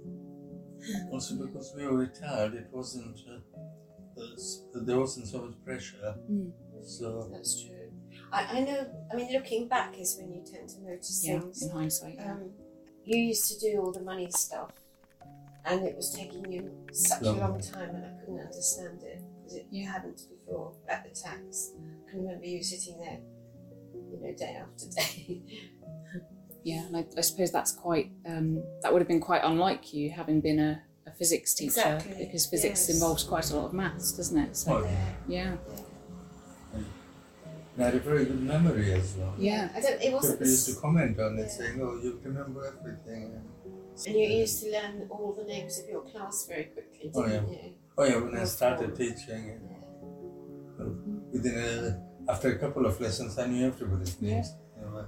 Also 1.13 1.37
because 1.37 1.73
we 1.77 1.87
were 1.87 1.97
retired, 1.97 2.55
it 2.55 2.69
wasn't, 2.71 3.19
uh, 3.31 4.21
uh, 4.21 4.81
there 4.85 4.99
wasn't 5.01 5.27
so 5.27 5.39
much 5.47 5.57
pressure. 5.65 6.15
Mm. 6.31 6.53
So 6.83 7.29
That's 7.33 7.63
true. 7.63 7.91
I, 8.31 8.59
I 8.59 8.61
know. 8.61 8.87
I 9.11 9.17
mean, 9.17 9.33
looking 9.33 9.69
back 9.69 9.99
is 9.99 10.17
when 10.19 10.33
you 10.35 10.43
tend 10.45 10.69
to 10.71 10.83
notice 10.83 11.23
yeah, 11.25 11.41
things. 11.41 11.63
in 11.63 11.71
hindsight. 11.71 12.17
yeah. 12.17 12.33
Um, 12.33 12.51
you 13.05 13.19
used 13.19 13.51
to 13.53 13.59
do 13.61 13.81
all 13.81 13.93
the 13.93 14.03
money 14.03 14.29
stuff, 14.31 14.71
and 15.67 15.85
it 15.87 15.97
was 15.97 16.11
taking 16.15 16.51
you 16.51 16.71
such 16.93 17.23
Long. 17.23 17.37
a 17.39 17.41
long 17.41 17.61
time, 17.61 17.91
and 17.91 18.05
I 18.05 18.21
couldn't 18.21 18.41
understand 18.41 19.03
it 19.03 19.23
because 19.43 19.59
you 19.71 19.87
hadn't 19.89 20.21
before 20.31 20.75
at 20.89 21.05
the 21.05 21.11
tax. 21.11 21.73
I 22.07 22.11
can 22.11 22.23
remember 22.23 22.45
you 22.47 22.63
sitting 22.63 22.99
there, 22.99 23.21
you 24.11 24.19
know, 24.21 24.35
day 24.37 24.57
after 24.61 24.87
day. 24.91 25.43
Yeah, 26.67 26.87
and 26.87 26.97
I, 26.97 27.05
I 27.19 27.21
suppose 27.21 27.53
that's 27.53 27.73
quite 27.73 28.11
um, 28.27 28.63
that 28.81 28.91
would 28.91 29.03
have 29.03 29.09
been 29.09 29.21
quite 29.21 29.43
unlike 29.45 29.93
you 29.93 30.09
having 30.11 30.41
been 30.41 30.59
a, 30.59 30.81
a 31.07 31.13
physics 31.13 31.53
teacher 31.53 31.73
Exactly, 31.73 32.25
because 32.25 32.47
physics 32.47 32.89
yes. 32.89 32.95
involves 32.95 33.23
quite 33.23 33.51
a 33.51 33.57
lot 33.57 33.67
of 33.67 33.75
maths, 33.75 34.13
doesn't 34.13 34.39
it? 34.39 34.57
So 34.57 34.79
Oh, 34.79 34.89
yeah, 35.29 35.57
I 37.79 37.83
had 37.83 37.95
a 37.97 37.99
very 38.01 38.25
good 38.25 38.41
memory 38.43 38.93
as 38.93 39.15
well. 39.17 39.35
yeah, 39.39 39.69
I 39.75 39.81
don't. 39.81 40.01
It 40.01 40.13
wasn't. 40.13 40.39
People 40.39 40.51
used 40.53 40.69
to 40.75 40.81
comment 40.81 41.19
on 41.21 41.39
it 41.39 41.43
Yeah. 41.43 41.49
saying, 41.49 41.81
oh, 41.83 41.99
you 42.03 42.21
remember 42.23 42.61
everything. 42.79 43.41
And 44.07 44.15
you 44.17 44.27
used 44.43 44.63
to 44.63 44.71
learn 44.73 45.07
all 45.11 45.33
the 45.33 45.45
names 45.45 45.79
of 45.81 45.89
your 45.89 46.03
class 46.03 46.47
very 46.49 46.65
quickly, 46.65 47.11
Oh, 47.15 47.27
didn't 47.27 47.53
yeah. 47.53 47.59
you? 47.65 47.73
Oh 47.99 48.05
yeah, 48.05 48.17
when 48.17 48.37
I 48.37 48.45
started 48.45 48.95
teaching, 48.97 49.43
Yeah. 50.79 50.85
within 51.33 51.59
a, 51.59 52.31
after 52.31 52.49
a 52.53 52.59
couple 52.59 52.87
of 52.87 53.01
lessons, 53.01 53.39
I 53.39 53.47
knew 53.47 53.67
everybody's 53.67 54.17
Yeah. 54.21 54.35
names. 54.35 54.49
You 54.77 54.83
know, 54.83 55.07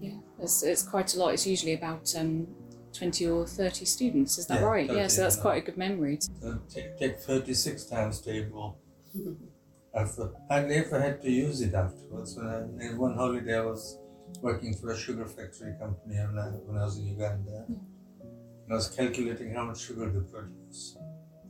yeah. 0.00 0.18
It's, 0.40 0.62
it's 0.62 0.82
quite 0.82 1.14
a 1.14 1.18
lot. 1.18 1.34
It's 1.34 1.46
usually 1.46 1.74
about 1.74 2.14
um, 2.18 2.46
twenty 2.92 3.26
or 3.26 3.46
thirty 3.46 3.84
students. 3.84 4.38
Is 4.38 4.46
that 4.48 4.60
Yeah, 4.60 4.66
right? 4.66 4.90
Yeah, 4.90 5.06
so 5.08 5.22
that's 5.22 5.36
yeah. 5.36 5.42
quite 5.42 5.62
a 5.62 5.66
good 5.66 5.76
memory. 5.78 6.18
So 6.40 6.58
take, 6.68 6.98
take 6.98 7.18
36 7.20 7.84
times 7.86 8.20
table. 8.20 8.78
I've 9.96 10.18
uh, 10.18 10.28
hardly 10.50 10.76
ever 10.76 11.00
had 11.00 11.22
to 11.22 11.30
use 11.30 11.60
it 11.60 11.74
afterwards. 11.74 12.36
When 12.36 12.46
I, 12.48 12.94
one 12.96 13.14
holiday, 13.14 13.58
I 13.58 13.64
was 13.64 13.98
working 14.40 14.74
for 14.74 14.90
a 14.90 14.98
sugar 14.98 15.26
factory 15.26 15.74
company 15.78 16.16
when 16.16 16.38
I, 16.38 16.48
when 16.66 16.78
I 16.78 16.84
was 16.84 16.98
in 16.98 17.06
Uganda. 17.06 17.64
And 17.68 18.72
I 18.72 18.74
was 18.74 18.88
calculating 18.88 19.54
how 19.54 19.64
much 19.64 19.80
sugar 19.80 20.10
they 20.10 20.20
produce. 20.20 20.96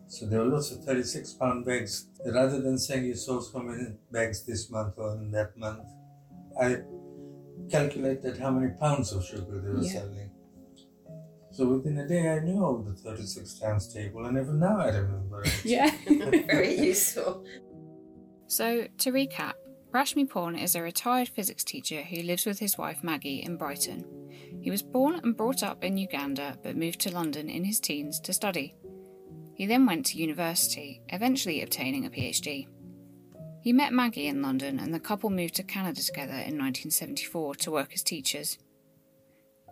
So 0.08 0.26
there 0.26 0.40
were 0.40 0.46
lots 0.46 0.70
of 0.72 0.84
36 0.84 1.32
pound 1.34 1.64
bags. 1.64 2.06
Rather 2.26 2.60
than 2.60 2.78
saying 2.78 3.06
you 3.06 3.14
sold 3.14 3.46
so 3.50 3.60
many 3.60 3.86
bags 4.12 4.44
this 4.44 4.70
month 4.70 4.94
or 4.98 5.12
in 5.14 5.30
that 5.30 5.56
month, 5.56 5.88
I 6.60 6.82
calculated 7.70 8.36
how 8.36 8.50
many 8.50 8.72
pounds 8.78 9.12
of 9.12 9.24
sugar 9.24 9.60
they 9.60 9.70
were 9.70 9.82
Yeah. 9.82 9.92
selling. 9.92 10.30
So 11.52 11.68
within 11.68 11.98
a 11.98 12.06
day, 12.08 12.28
I 12.28 12.40
knew 12.40 12.62
all 12.64 12.78
the 12.78 12.94
36 12.94 13.54
times 13.60 13.92
table, 13.92 14.26
and 14.26 14.36
even 14.36 14.58
now 14.58 14.76
I 14.80 14.88
remember 14.88 15.42
it. 15.44 15.64
Yeah. 15.64 15.90
very 16.46 16.74
useful. 16.80 17.44
So, 18.54 18.86
to 18.98 19.10
recap, 19.10 19.54
Rashmi 19.90 20.30
Paun 20.30 20.54
is 20.56 20.76
a 20.76 20.80
retired 20.80 21.28
physics 21.28 21.64
teacher 21.64 22.02
who 22.02 22.22
lives 22.22 22.46
with 22.46 22.60
his 22.60 22.78
wife 22.78 23.02
Maggie 23.02 23.42
in 23.42 23.56
Brighton. 23.56 24.04
He 24.60 24.70
was 24.70 24.80
born 24.80 25.16
and 25.16 25.36
brought 25.36 25.64
up 25.64 25.82
in 25.82 25.96
Uganda 25.96 26.56
but 26.62 26.76
moved 26.76 27.00
to 27.00 27.12
London 27.12 27.50
in 27.50 27.64
his 27.64 27.80
teens 27.80 28.20
to 28.20 28.32
study. 28.32 28.76
He 29.56 29.66
then 29.66 29.86
went 29.86 30.06
to 30.06 30.18
university, 30.18 31.02
eventually 31.08 31.62
obtaining 31.62 32.06
a 32.06 32.10
PhD. 32.10 32.68
He 33.60 33.72
met 33.72 33.92
Maggie 33.92 34.28
in 34.28 34.40
London 34.40 34.78
and 34.78 34.94
the 34.94 35.00
couple 35.00 35.30
moved 35.30 35.56
to 35.56 35.64
Canada 35.64 36.00
together 36.00 36.34
in 36.34 36.56
1974 36.56 37.56
to 37.56 37.72
work 37.72 37.92
as 37.92 38.04
teachers. 38.04 38.56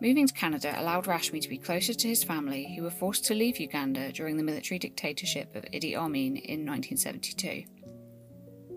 Moving 0.01 0.27
to 0.27 0.33
Canada 0.33 0.75
allowed 0.77 1.05
Rashmi 1.05 1.39
to 1.41 1.47
be 1.47 1.57
closer 1.57 1.93
to 1.93 2.07
his 2.09 2.25
family, 2.25 2.75
who 2.75 2.83
were 2.83 2.91
forced 2.91 3.23
to 3.27 3.33
leave 3.33 3.61
Uganda 3.61 4.11
during 4.11 4.35
the 4.35 4.43
military 4.43 4.77
dictatorship 4.77 5.55
of 5.55 5.63
Idi 5.71 5.95
Amin 5.95 6.35
in 6.35 6.65
1972. 6.65 7.63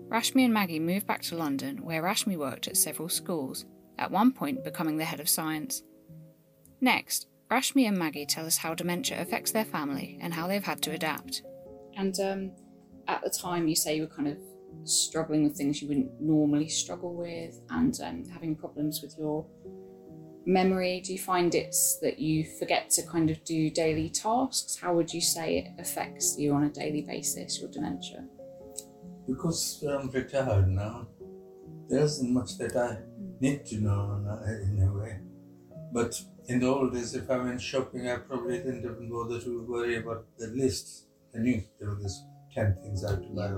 Rashmi 0.09 0.45
and 0.45 0.53
Maggie 0.53 0.79
moved 0.79 1.05
back 1.05 1.21
to 1.23 1.35
London, 1.35 1.83
where 1.83 2.01
Rashmi 2.01 2.37
worked 2.37 2.67
at 2.67 2.77
several 2.77 3.09
schools, 3.09 3.65
at 3.99 4.09
one 4.09 4.31
point 4.31 4.63
becoming 4.63 4.97
the 4.97 5.03
head 5.03 5.19
of 5.19 5.27
science. 5.27 5.83
Next, 6.79 7.27
Rashmi 7.51 7.87
and 7.87 7.97
Maggie 7.97 8.25
tell 8.25 8.45
us 8.45 8.57
how 8.57 8.73
dementia 8.73 9.21
affects 9.21 9.51
their 9.51 9.65
family 9.65 10.17
and 10.21 10.33
how 10.33 10.47
they've 10.47 10.63
had 10.63 10.81
to 10.83 10.91
adapt. 10.91 11.43
And 11.97 12.17
um, 12.21 12.51
at 13.07 13.21
the 13.21 13.29
time, 13.29 13.67
you 13.67 13.75
say 13.75 13.97
you 13.97 14.03
were 14.03 14.07
kind 14.07 14.29
of 14.29 14.37
struggling 14.85 15.43
with 15.43 15.57
things 15.57 15.81
you 15.81 15.89
wouldn't 15.89 16.21
normally 16.21 16.69
struggle 16.69 17.13
with 17.13 17.59
and 17.69 17.99
um, 18.01 18.23
having 18.31 18.55
problems 18.55 19.01
with 19.01 19.13
your 19.17 19.45
memory. 20.45 21.01
Do 21.03 21.11
you 21.11 21.19
find 21.19 21.53
it's 21.53 21.99
that 22.01 22.17
you 22.17 22.45
forget 22.59 22.89
to 22.91 23.03
kind 23.03 23.29
of 23.29 23.43
do 23.43 23.69
daily 23.69 24.09
tasks? 24.09 24.77
How 24.77 24.93
would 24.93 25.13
you 25.13 25.19
say 25.19 25.57
it 25.57 25.81
affects 25.81 26.37
you 26.37 26.53
on 26.53 26.63
a 26.63 26.69
daily 26.69 27.01
basis, 27.01 27.59
your 27.59 27.69
dementia? 27.69 28.25
Because 29.27 29.83
I'm 29.87 30.09
retired 30.09 30.69
now, 30.69 31.07
there 31.89 32.01
isn't 32.01 32.33
much 32.33 32.57
that 32.57 32.75
I 32.75 32.97
need 33.39 33.65
to 33.67 33.75
know 33.77 34.21
in 34.45 34.83
a 34.83 34.93
way. 34.93 35.19
But 35.91 36.21
in 36.47 36.59
the 36.59 36.67
old 36.67 36.93
days, 36.93 37.13
if 37.13 37.29
I 37.29 37.37
went 37.37 37.61
shopping, 37.61 38.09
I 38.09 38.17
probably 38.17 38.57
didn't 38.57 38.83
even 38.85 39.09
bother 39.09 39.39
to 39.41 39.65
worry 39.67 39.97
about 39.97 40.25
the 40.37 40.47
list. 40.47 41.07
I 41.35 41.39
knew 41.39 41.61
there 41.79 41.89
were 41.89 41.95
these 41.95 42.23
10 42.53 42.77
things 42.81 43.03
I 43.03 43.11
had 43.11 43.23
to 43.23 43.29
buy 43.29 43.49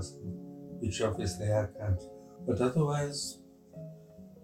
which 0.81 1.01
obviously 1.01 1.51
I 1.51 1.67
can't. 1.77 2.01
But 2.47 2.61
otherwise, 2.61 3.39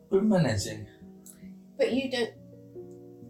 we're 0.10 0.22
managing. 0.22 0.88
But 1.78 1.94
you 1.94 2.12
don't. 2.12 2.32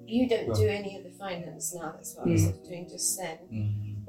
You 0.08 0.30
don't 0.30 0.48
Well- 0.48 0.58
do 0.58 0.68
any 0.68 0.98
of 0.98 1.04
the 1.04 1.12
finance 1.12 1.74
now. 1.74 1.94
That's 1.94 2.16
what 2.16 2.28
I 2.28 2.32
was 2.32 2.44
Mm. 2.44 2.68
doing 2.68 2.88
just 2.90 3.18
then. 3.18 3.38
Mm. 3.52 4.06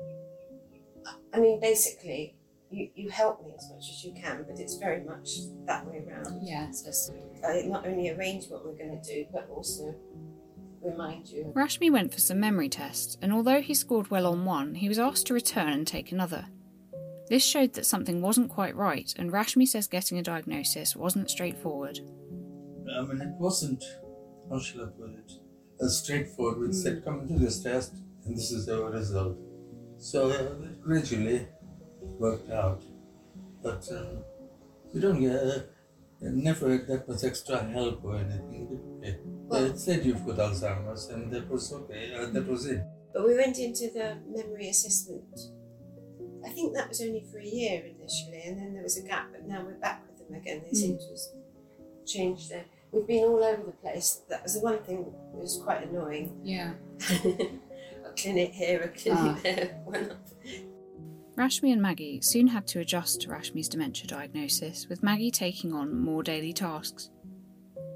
I 1.32 1.40
mean, 1.40 1.60
basically, 1.60 2.35
you, 2.76 2.90
you 2.94 3.08
help 3.08 3.42
me 3.42 3.52
as 3.56 3.70
much 3.70 3.88
as 3.90 4.04
you 4.04 4.12
can, 4.12 4.44
but 4.46 4.60
it's 4.60 4.76
very 4.76 5.02
much 5.02 5.30
that 5.66 5.86
way 5.86 6.04
around. 6.06 6.40
Yeah, 6.42 6.70
so 6.70 6.88
it's 6.88 7.10
I 7.42 7.62
not 7.62 7.86
only 7.86 8.10
arrange 8.10 8.48
what 8.48 8.64
we're 8.64 8.76
going 8.76 9.00
to 9.00 9.14
do, 9.14 9.26
but 9.32 9.48
also 9.50 9.94
remind 10.82 11.28
you. 11.28 11.52
Rashmi 11.56 11.90
went 11.90 12.12
for 12.12 12.20
some 12.20 12.38
memory 12.38 12.68
tests, 12.68 13.16
and 13.22 13.32
although 13.32 13.62
he 13.62 13.74
scored 13.74 14.10
well 14.10 14.26
on 14.26 14.44
one, 14.44 14.74
he 14.74 14.88
was 14.88 14.98
asked 14.98 15.26
to 15.28 15.34
return 15.34 15.70
and 15.70 15.86
take 15.86 16.12
another. 16.12 16.46
This 17.30 17.44
showed 17.44 17.72
that 17.72 17.86
something 17.86 18.20
wasn't 18.20 18.50
quite 18.50 18.76
right, 18.76 19.12
and 19.18 19.32
Rashmi 19.32 19.66
says 19.66 19.88
getting 19.88 20.18
a 20.18 20.22
diagnosis 20.22 20.94
wasn't 20.94 21.30
straightforward. 21.30 22.00
I 22.94 23.02
mean, 23.02 23.20
it 23.22 23.34
wasn't, 23.38 23.82
how 24.50 24.60
shall 24.60 24.82
I 24.82 24.86
put 24.86 25.10
it, 25.10 25.32
as 25.80 25.98
straightforward. 25.98 26.58
We 26.58 26.72
said, 26.72 27.04
come 27.04 27.20
and 27.20 27.28
do 27.28 27.38
this 27.38 27.62
test, 27.62 27.94
and 28.26 28.36
this 28.36 28.52
is 28.52 28.68
our 28.68 28.90
result. 28.90 29.38
So 29.98 30.28
uh, 30.28 30.68
gradually 30.82 31.48
worked 32.18 32.50
out. 32.50 32.82
But 33.62 33.88
uh, 33.90 34.20
we 34.92 35.00
don't 35.00 35.20
get, 35.20 35.34
uh, 35.36 35.58
never 36.20 36.70
had 36.70 36.86
that 36.88 37.08
much 37.08 37.24
extra 37.24 37.62
help 37.64 38.04
or 38.04 38.16
anything. 38.16 38.68
did 38.68 38.80
we? 39.24 39.32
Well- 39.48 39.68
they 39.68 39.76
said 39.76 40.04
you've 40.04 40.24
got 40.26 40.36
Alzheimer's, 40.36 41.08
and 41.08 41.32
that 41.32 41.48
was 41.48 41.72
okay. 41.72 42.14
Uh, 42.14 42.26
that 42.30 42.46
was 42.46 42.66
it. 42.66 42.82
But 43.12 43.26
we 43.26 43.34
went 43.34 43.58
into 43.58 43.90
the 43.90 44.16
memory 44.28 44.68
assessment. 44.68 45.38
I 46.44 46.50
think 46.50 46.74
that 46.74 46.88
was 46.88 47.00
only 47.00 47.24
for 47.32 47.38
a 47.38 47.44
year 47.44 47.82
initially, 47.84 48.42
and 48.46 48.58
then 48.58 48.72
there 48.74 48.82
was 48.82 48.96
a 48.98 49.02
gap. 49.02 49.28
But 49.32 49.46
now 49.48 49.62
we're 49.64 49.74
back 49.80 50.04
with 50.06 50.18
them 50.26 50.36
again. 50.36 50.62
They 50.64 50.76
seem 50.76 50.98
to 50.98 51.04
have 51.04 52.06
changed 52.06 52.50
their. 52.50 52.64
We've 52.92 53.06
been 53.06 53.24
all 53.24 53.42
over 53.42 53.62
the 53.64 53.72
place. 53.72 54.20
That 54.28 54.42
was 54.42 54.54
the 54.54 54.60
one 54.60 54.78
thing 54.84 55.04
that 55.04 55.40
was 55.40 55.60
quite 55.64 55.88
annoying. 55.88 56.38
Yeah. 56.44 56.74
a 57.10 58.12
clinic 58.16 58.52
here, 58.52 58.82
a 58.82 58.88
clinic 58.88 59.36
Ah. 59.36 59.40
there. 59.42 59.80
One 59.84 60.10
up. 60.10 60.28
Rashmi 61.36 61.70
and 61.72 61.82
Maggie 61.82 62.20
soon 62.22 62.46
had 62.46 62.66
to 62.68 62.80
adjust 62.80 63.20
to 63.22 63.28
Rashmi's 63.28 63.68
dementia 63.68 64.06
diagnosis, 64.06 64.86
with 64.88 65.02
Maggie 65.02 65.30
taking 65.30 65.72
on 65.74 66.00
more 66.00 66.22
daily 66.22 66.52
tasks. 66.52 67.10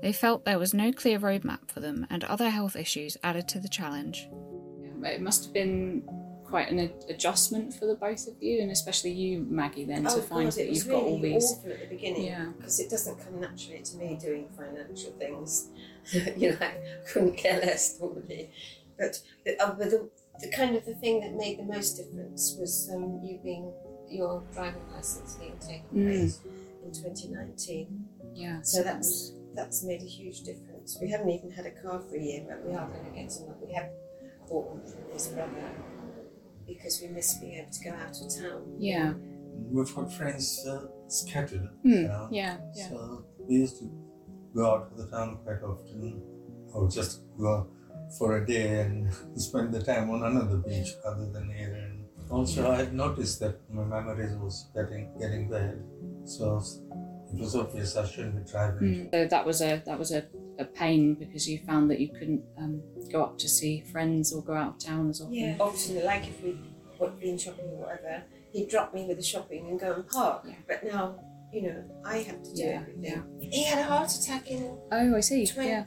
They 0.02 0.12
felt 0.12 0.44
there 0.44 0.58
was 0.58 0.74
no 0.74 0.92
clear 0.92 1.18
roadmap 1.18 1.70
for 1.70 1.80
them, 1.80 2.06
and 2.10 2.22
other 2.24 2.50
health 2.50 2.76
issues 2.76 3.16
added 3.22 3.48
to 3.48 3.58
the 3.60 3.68
challenge. 3.68 4.28
It 5.02 5.22
must 5.22 5.44
have 5.44 5.54
been 5.54 6.02
quite 6.44 6.70
an 6.70 6.80
ad- 6.80 7.04
adjustment 7.08 7.72
for 7.72 7.86
the 7.86 7.94
both 7.94 8.26
of 8.26 8.34
you, 8.42 8.60
and 8.60 8.70
especially 8.70 9.12
you, 9.12 9.46
Maggie, 9.48 9.84
then 9.84 10.04
to 10.04 10.10
oh 10.10 10.20
find 10.20 10.44
God, 10.50 10.52
that 10.54 10.68
you've 10.68 10.86
really 10.86 11.00
got 11.00 11.06
all 11.06 11.20
these. 11.20 11.52
awful 11.52 11.72
at 11.72 11.80
the 11.80 11.86
beginning 11.86 12.24
Yeah. 12.26 12.46
because 12.56 12.78
it 12.80 12.90
doesn't 12.90 13.24
come 13.24 13.40
naturally 13.40 13.82
to 13.82 13.96
me 13.96 14.18
doing 14.20 14.48
financial 14.54 15.12
things. 15.12 15.68
you 16.36 16.50
know, 16.50 16.56
I 16.60 16.74
couldn't 17.10 17.36
care 17.36 17.58
less 17.60 17.98
normally. 18.00 18.50
But 18.98 19.20
the, 19.46 19.62
uh, 19.62 19.72
but 19.72 19.90
the, 19.90 20.10
the 20.42 20.50
kind 20.50 20.76
of 20.76 20.84
the 20.84 20.94
thing 20.94 21.20
that 21.20 21.34
made 21.34 21.58
the 21.58 21.64
most 21.64 21.96
difference 21.96 22.56
was 22.58 22.90
um, 22.94 23.20
you 23.22 23.38
being 23.42 23.72
your 24.08 24.42
driving 24.52 24.82
license 24.92 25.34
being 25.36 25.56
taken 25.58 26.02
away 26.02 26.26
Mm. 26.26 26.84
in 26.84 26.92
2019. 26.92 28.04
Yeah. 28.34 28.60
So 28.62 28.82
that's 28.82 29.32
that's 29.54 29.82
made 29.84 30.02
a 30.02 30.06
huge 30.06 30.42
difference. 30.42 30.98
We 31.00 31.10
haven't 31.10 31.30
even 31.30 31.50
had 31.50 31.66
a 31.66 31.70
car 31.82 32.00
for 32.00 32.16
a 32.16 32.20
year, 32.22 32.44
but 32.48 32.64
we 32.66 32.74
are 32.74 32.88
going 32.88 33.04
to 33.04 33.10
get 33.10 33.30
another. 33.36 33.56
We 33.66 33.72
have 33.74 33.90
bought 34.48 34.70
one 34.74 34.82
from 34.86 35.12
his 35.12 35.26
brother 35.28 35.70
because 36.66 37.00
we 37.02 37.08
miss 37.08 37.34
being 37.38 37.54
able 37.60 37.70
to 37.70 37.84
go 37.84 37.90
out 37.90 38.10
of 38.20 38.34
town. 38.42 38.62
Yeah. 38.78 39.12
We've 39.72 39.92
got 39.94 40.12
friends 40.12 40.64
uh, 40.66 40.86
scattered 41.08 41.68
around. 41.84 42.32
Yeah. 42.32 42.58
Yeah. 42.74 42.88
So 42.88 43.24
we 43.46 43.56
used 43.56 43.78
to 43.80 43.90
go 44.54 44.70
out 44.72 44.90
to 44.96 45.02
the 45.02 45.10
town 45.10 45.38
quite 45.44 45.62
often, 45.62 46.22
or 46.72 46.88
just 46.88 47.20
go 47.38 47.66
for 48.18 48.36
a 48.38 48.46
day 48.46 48.80
and 48.80 49.12
spend 49.36 49.72
the 49.72 49.82
time 49.82 50.10
on 50.10 50.22
another 50.22 50.56
beach 50.56 50.90
other 51.04 51.26
than 51.30 51.50
here. 51.50 51.74
And 51.74 52.04
also, 52.30 52.70
I 52.70 52.76
had 52.76 52.94
noticed 52.94 53.40
that 53.40 53.58
my 53.70 53.84
memories 53.84 54.36
was 54.36 54.68
getting 54.74 55.10
getting 55.18 55.48
bad, 55.48 55.82
so 56.24 56.62
it 57.32 57.38
was 57.38 57.56
obvious 57.56 57.96
I 57.96 58.06
shouldn't 58.06 58.44
be 58.44 58.50
driving. 58.50 58.80
Mm. 58.80 59.10
So 59.12 59.26
that 59.26 59.44
was 59.46 59.60
a 59.62 59.82
that 59.86 59.98
was 59.98 60.12
a, 60.12 60.24
a 60.58 60.64
pain 60.64 61.14
because 61.14 61.48
you 61.48 61.58
found 61.66 61.90
that 61.90 62.00
you 62.00 62.08
couldn't 62.08 62.42
um, 62.58 62.82
go 63.10 63.22
up 63.24 63.38
to 63.38 63.48
see 63.48 63.80
friends 63.80 64.32
or 64.32 64.42
go 64.42 64.54
out 64.54 64.74
of 64.74 64.78
town 64.78 65.10
as 65.10 65.20
often. 65.20 65.34
Yeah. 65.34 65.56
Often, 65.58 66.04
like 66.04 66.28
if 66.28 66.42
we 66.42 66.58
were 66.98 67.10
been 67.10 67.38
shopping 67.38 67.64
or 67.66 67.86
whatever, 67.86 68.22
he'd 68.52 68.68
drop 68.68 68.94
me 68.94 69.06
with 69.06 69.16
the 69.16 69.22
shopping 69.22 69.68
and 69.68 69.80
go 69.80 69.92
and 69.94 70.06
park. 70.06 70.44
Yeah. 70.46 70.54
But 70.68 70.84
now, 70.84 71.18
you 71.52 71.62
know, 71.62 71.84
I 72.04 72.18
have 72.18 72.42
to 72.42 72.54
do 72.54 72.62
Yeah, 72.62 72.82
everything. 72.82 73.50
He 73.50 73.64
had 73.64 73.78
a 73.78 73.84
heart 73.84 74.12
attack 74.12 74.50
in 74.50 74.78
Oh, 74.92 75.16
I 75.16 75.20
see. 75.20 75.48
Yeah. 75.56 75.84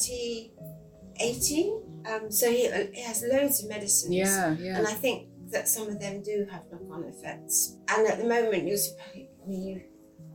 2018. 2.03 2.23
Um, 2.25 2.31
so 2.31 2.49
he, 2.51 2.67
uh, 2.67 2.87
he 2.93 3.01
has 3.03 3.23
loads 3.31 3.63
of 3.63 3.69
medicines. 3.69 4.13
Yeah. 4.13 4.55
Yeah. 4.59 4.77
And 4.77 4.87
I 4.87 4.93
think 4.93 5.29
that 5.51 5.67
some 5.67 5.87
of 5.87 5.99
them 5.99 6.21
do 6.23 6.47
have 6.51 6.63
knock-on 6.71 7.03
effects. 7.05 7.77
And 7.89 8.07
at 8.07 8.17
the 8.17 8.25
moment, 8.25 8.67
you're, 8.67 8.77
supp- 8.77 8.99
I 9.15 9.47
mean, 9.47 9.63
you, 9.67 9.81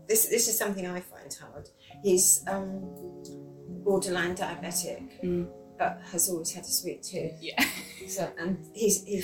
this 0.08 0.26
this 0.26 0.48
is 0.48 0.56
something 0.56 0.86
I 0.86 1.00
find 1.00 1.32
hard. 1.40 1.68
He's 2.02 2.42
um, 2.48 2.80
borderline 3.84 4.34
diabetic, 4.34 5.20
Mm. 5.22 5.48
but 5.78 6.00
has 6.12 6.28
always 6.30 6.52
had 6.52 6.64
a 6.64 6.68
sweet 6.68 7.02
tooth. 7.02 7.32
Yeah. 7.40 7.62
So 8.08 8.26
and 8.38 8.64
he's 8.72 9.04
he 9.04 9.22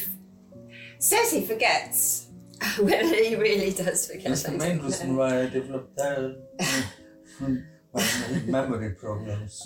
says 0.99 1.31
he 1.33 1.41
forgets. 1.47 2.29
Whether 2.79 3.15
he 3.25 3.35
really 3.35 3.73
does 3.73 4.07
forget. 4.11 4.25
That's 4.27 4.43
the 4.43 4.53
main 4.53 4.79
reason 4.83 5.17
why 5.17 5.43
I 5.43 5.47
developed 5.49 5.97
that, 5.97 6.19
uh, 6.61 7.49
my 7.95 8.05
memory 8.47 8.95
problems, 8.95 9.61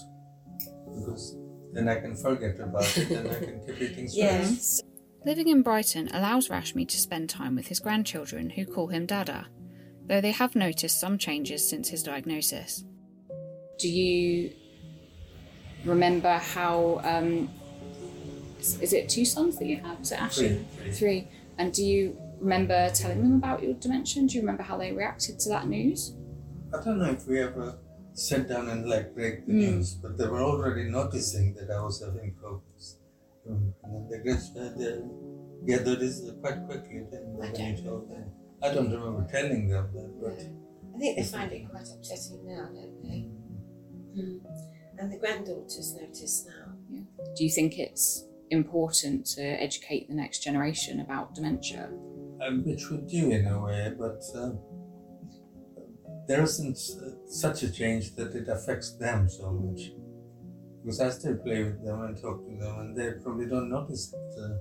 because 0.87 1.37
then 1.78 1.88
I 1.88 2.00
can 2.00 2.16
forget 2.16 2.58
about 2.58 2.99
it 2.99 3.11
and 3.11 3.30
I 3.30 3.35
can 3.35 3.61
keep 3.64 3.80
eating 3.80 4.08
sweets. 4.08 4.16
Yes. 4.16 4.82
Living 5.25 5.49
in 5.49 5.62
Brighton 5.62 6.08
allows 6.12 6.49
Rashmi 6.49 6.88
to 6.88 6.99
spend 6.99 7.30
time 7.30 7.54
with 7.54 7.68
his 7.68 7.80
grandchildren 7.80 8.50
who 8.50 8.64
call 8.64 8.88
him 8.88 9.06
Dada, 9.06 9.47
though 10.06 10.20
they 10.20 10.32
have 10.32 10.56
noticed 10.56 10.99
some 10.99 11.18
changes 11.18 11.68
since 11.68 11.88
his 11.88 12.02
diagnosis. 12.02 12.85
Do 13.78 13.88
you 13.88 14.52
remember 15.85 16.38
how? 16.38 17.00
Um, 17.04 17.50
is 18.58 18.80
is 18.80 18.92
it 18.92 19.08
two 19.08 19.25
sons 19.25 19.58
that 19.58 19.66
you 19.66 19.76
have? 19.76 20.00
Is 20.00 20.12
it 20.12 20.20
Ashley? 20.20 20.49
Three, 20.49 20.64
three. 20.82 20.92
Three. 20.92 21.28
And 21.58 21.73
do 21.73 21.85
you 21.85 22.16
remember 22.40 22.90
telling 22.90 23.23
them 23.23 23.35
about 23.35 23.62
your 23.62 23.75
dementia? 23.75 24.26
Do 24.26 24.35
you 24.35 24.40
remember 24.40 24.62
how 24.62 24.76
they 24.76 24.92
reacted 24.92 25.38
to 25.40 25.49
that 25.50 25.68
news? 25.68 26.14
I 26.73 26.82
don't 26.82 26.99
know 26.99 27.11
if 27.11 27.26
we 27.26 27.40
ever 27.40 27.78
sat 28.26 28.48
down 28.48 28.68
and 28.68 28.88
like 28.88 29.14
break 29.14 29.46
the 29.46 29.52
Mm. 29.52 29.56
news, 29.66 29.94
but 30.02 30.12
they 30.18 30.26
were 30.26 30.42
already 30.50 30.85
noticing 30.98 31.54
that 31.57 31.68
I 31.70 31.81
was 31.87 31.96
having 32.04 32.35
problems. 32.35 32.85
Um, 33.48 33.74
and 33.83 33.90
then 33.94 34.02
they, 34.11 34.20
get, 34.28 34.42
uh, 34.62 34.68
they 34.81 34.92
gathered 35.72 36.00
this 36.00 36.16
quite 36.42 36.61
quickly 36.66 37.00
then 37.11 37.24
I 37.40 37.46
don't 37.59 37.76
told 37.85 38.02
remember. 38.02 38.14
them. 38.14 38.33
I 38.62 38.74
don't 38.74 38.90
remember 38.96 39.22
telling 39.31 39.68
them 39.68 39.87
that, 39.94 40.11
but 40.20 40.33
I 40.94 40.98
think 40.98 41.16
they 41.16 41.22
find 41.24 41.52
it 41.52 41.70
quite 41.70 41.88
upsetting 41.96 42.40
now, 42.46 42.64
don't 42.76 43.02
they? 43.04 43.20
Mm. 44.16 44.40
And 44.98 45.12
the 45.12 45.16
granddaughters 45.18 45.94
notice 46.00 46.46
now. 46.46 46.66
Do 47.37 47.44
you 47.44 47.50
think 47.50 47.78
it's 47.78 48.24
important 48.50 49.26
to 49.37 49.42
educate 49.42 50.09
the 50.09 50.14
next 50.14 50.38
generation 50.42 51.00
about 51.00 51.35
dementia? 51.37 51.88
um, 52.44 52.64
which 52.64 52.88
we 52.90 52.96
do 52.98 53.31
in 53.31 53.46
a 53.46 53.61
way, 53.61 53.92
but 53.98 54.22
um, 54.35 54.59
there 56.28 56.42
isn't 56.42 56.78
uh, 57.02 57.11
such 57.28 57.62
a 57.62 57.70
change 57.70 58.14
that 58.16 58.34
it 58.34 58.48
affects 58.48 58.92
them 58.92 59.28
so 59.28 59.50
much. 59.52 59.92
Because 60.82 61.00
I 61.00 61.10
still 61.10 61.36
play 61.36 61.62
with 61.64 61.84
them 61.84 62.02
and 62.02 62.16
talk 62.20 62.44
to 62.44 62.56
them, 62.56 62.80
and 62.80 62.96
they 62.96 63.12
probably 63.22 63.46
don't 63.46 63.68
notice 63.70 64.12
it. 64.14 64.40
Uh, 64.40 64.56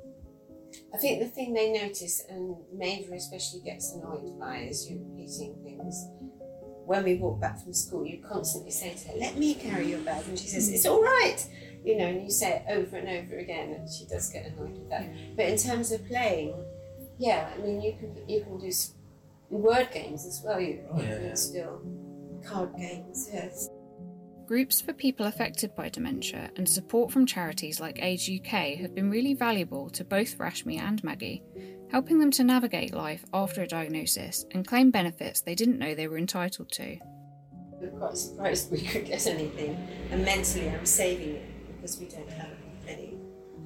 I 0.94 0.98
think 0.98 1.20
the 1.20 1.30
thing 1.30 1.54
they 1.54 1.72
notice, 1.72 2.26
and 2.30 2.56
Maver 2.76 3.14
especially 3.16 3.62
gets 3.62 3.94
annoyed 3.94 4.38
by, 4.40 4.58
is 4.60 4.90
you 4.90 5.00
repeating 5.00 5.56
things. 5.64 6.06
When 6.86 7.04
we 7.04 7.16
walk 7.16 7.40
back 7.40 7.62
from 7.62 7.74
school, 7.74 8.06
you 8.06 8.22
constantly 8.22 8.72
say 8.72 8.94
to 8.94 9.08
her, 9.10 9.18
"Let 9.18 9.38
me 9.38 9.54
carry 9.54 9.90
your 9.90 10.00
bag," 10.02 10.26
and 10.28 10.38
she 10.40 10.48
says, 10.48 10.70
"It's 10.70 10.86
all 10.86 11.02
right," 11.02 11.38
you 11.84 11.98
know, 11.98 12.06
and 12.06 12.24
you 12.24 12.32
say 12.32 12.58
it 12.58 12.72
over 12.72 12.98
and 12.98 13.08
over 13.10 13.38
again, 13.38 13.74
and 13.74 13.90
she 13.90 14.06
does 14.06 14.30
get 14.30 14.46
annoyed 14.48 14.72
with 14.78 14.90
that. 14.90 15.10
But 15.36 15.46
in 15.48 15.58
terms 15.58 15.92
of 15.92 16.06
playing, 16.06 16.54
yeah, 17.18 17.50
I 17.54 17.62
mean, 17.62 17.82
you 17.82 17.94
can 18.00 18.16
you 18.28 18.42
can 18.44 18.58
do 18.58 18.72
word 19.50 19.90
games 19.92 20.26
as 20.26 20.42
well. 20.44 20.60
You, 20.60 20.84
Oh, 20.92 21.00
you 21.02 21.08
can 21.08 21.24
yeah. 21.26 21.34
still 21.34 21.82
card 22.48 22.76
games, 22.78 23.30
yes. 23.34 23.70
Groups 24.48 24.80
for 24.80 24.94
people 24.94 25.26
affected 25.26 25.76
by 25.76 25.90
dementia 25.90 26.50
and 26.56 26.68
support 26.68 27.12
from 27.12 27.26
charities 27.26 27.82
like 27.82 28.02
Age 28.02 28.30
UK 28.30 28.78
have 28.80 28.96
been 28.96 29.10
really 29.10 29.34
valuable 29.34 29.90
to 29.90 30.06
both 30.06 30.38
Rashmi 30.38 30.80
and 30.80 31.04
Maggie, 31.04 31.44
helping 31.92 32.20
them 32.20 32.32
to 32.32 32.44
navigate 32.46 32.94
life 32.94 33.26
after 33.34 33.62
a 33.62 33.68
diagnosis 33.68 34.46
and 34.52 34.66
claim 34.66 34.90
benefits 34.90 35.42
they 35.42 35.56
didn't 35.56 35.80
know 35.80 35.94
they 35.94 36.08
were 36.08 36.18
entitled 36.18 36.72
to. 36.74 36.98
We 37.82 37.88
were 37.90 37.98
quite 38.00 38.18
surprised 38.18 38.72
we 38.72 38.82
could 38.82 39.06
get 39.06 39.28
anything, 39.28 39.76
and 40.12 40.24
mentally 40.24 40.70
I'm 40.70 40.86
saving 40.86 41.36
it 41.36 41.76
because 41.76 42.00
we 42.00 42.08
don't 42.08 42.32
have 42.32 42.52
any 42.88 43.18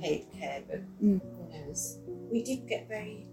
paid 0.01 0.25
care, 0.33 0.63
but 0.67 0.81
Mm. 1.03 1.21
who 1.21 1.49
knows. 1.67 1.99
We 2.31 2.41
did 2.43 2.67
get 2.67 2.87
very, 2.87 3.27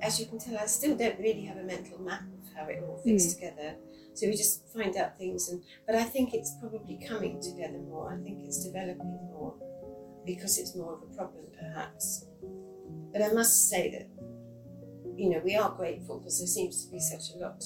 as 0.00 0.20
you 0.20 0.26
can 0.26 0.38
tell, 0.38 0.58
I 0.58 0.66
still 0.66 0.96
don't 0.96 1.18
really 1.18 1.42
have 1.46 1.56
a 1.56 1.62
mental 1.62 1.98
map 2.00 2.22
of 2.22 2.52
how 2.54 2.66
it 2.66 2.82
all 2.86 2.98
fits 2.98 3.32
together. 3.32 3.76
So 4.14 4.26
we 4.28 4.32
just 4.36 4.66
find 4.72 4.96
out 4.96 5.18
things, 5.18 5.48
and 5.48 5.62
but 5.86 5.96
I 5.96 6.04
think 6.04 6.34
it's 6.34 6.54
probably 6.60 7.00
coming 7.06 7.40
together 7.42 7.78
more. 7.78 8.14
I 8.14 8.22
think 8.22 8.44
it's 8.44 8.64
developing 8.64 9.18
more 9.30 9.54
because 10.24 10.58
it's 10.58 10.76
more 10.76 10.94
of 10.94 11.02
a 11.02 11.16
problem, 11.16 11.44
perhaps. 11.58 12.26
But 13.12 13.22
I 13.22 13.32
must 13.32 13.68
say 13.68 13.90
that 13.90 14.08
you 15.16 15.30
know 15.30 15.40
we 15.44 15.56
are 15.56 15.70
grateful 15.70 16.18
because 16.18 16.38
there 16.38 16.46
seems 16.46 16.84
to 16.84 16.92
be 16.92 17.00
such 17.00 17.34
a 17.34 17.38
lot. 17.38 17.62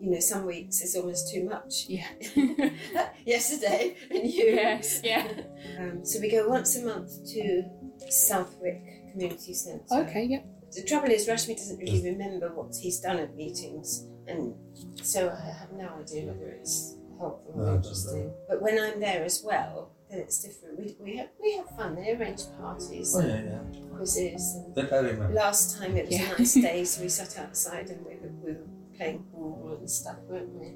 You 0.00 0.12
know, 0.12 0.20
some 0.20 0.46
weeks 0.46 0.80
it's 0.80 0.96
almost 0.96 1.30
too 1.30 1.44
much. 1.44 1.84
Yeah. 1.88 2.06
Yesterday, 3.26 3.96
and 4.10 4.30
you. 4.30 4.46
Yes, 4.46 5.00
yeah. 5.04 5.28
Um, 5.78 6.04
so 6.04 6.20
we 6.20 6.30
go 6.30 6.48
once 6.48 6.76
a 6.76 6.84
month 6.84 7.10
to 7.32 7.62
Southwick 8.08 8.82
Community 9.12 9.54
Centre. 9.54 9.84
okay, 9.92 10.24
yep. 10.24 10.46
The 10.72 10.84
trouble 10.84 11.10
is, 11.10 11.26
Rashmi 11.26 11.56
doesn't 11.56 11.78
really 11.78 12.02
remember 12.02 12.54
what 12.54 12.74
he's 12.80 13.00
done 13.00 13.18
at 13.18 13.34
meetings, 13.34 14.06
and 14.30 14.54
so 15.02 15.28
I 15.30 15.40
have 15.60 15.72
no 15.72 15.88
idea 16.00 16.26
whether 16.26 16.48
it's 16.60 16.96
helpful 17.18 17.52
or 17.56 17.62
I 17.62 17.66
don't 17.66 17.76
interesting. 17.76 18.32
But 18.48 18.62
when 18.62 18.78
I'm 18.78 19.00
there 19.00 19.24
as 19.24 19.42
well, 19.44 19.90
then 20.08 20.18
it's 20.20 20.40
different. 20.42 20.78
We, 20.78 20.96
we 21.00 21.16
have 21.18 21.28
we 21.42 21.56
have 21.56 21.68
fun. 21.76 21.94
They 21.96 22.12
arrange 22.16 22.42
parties, 22.60 23.14
oh 23.16 23.20
yeah, 23.26 23.42
yeah. 23.42 23.58
quizzes, 23.96 24.54
and 24.56 24.74
That 24.74 24.92
I 24.92 24.96
remember. 24.98 25.34
last 25.34 25.78
time 25.78 25.96
it 25.96 26.06
was 26.06 26.14
Yeah. 26.18 26.34
a 26.34 26.38
nice 26.38 26.54
day, 26.68 26.84
so 26.84 27.02
we 27.02 27.08
sat 27.08 27.36
outside 27.38 27.90
and 27.90 28.04
we 28.06 28.14
were, 28.16 28.30
we 28.44 28.52
were 28.52 28.66
playing 28.96 29.24
ball 29.32 29.76
and 29.78 29.90
stuff, 29.90 30.16
weren't 30.28 30.52
we? 30.54 30.74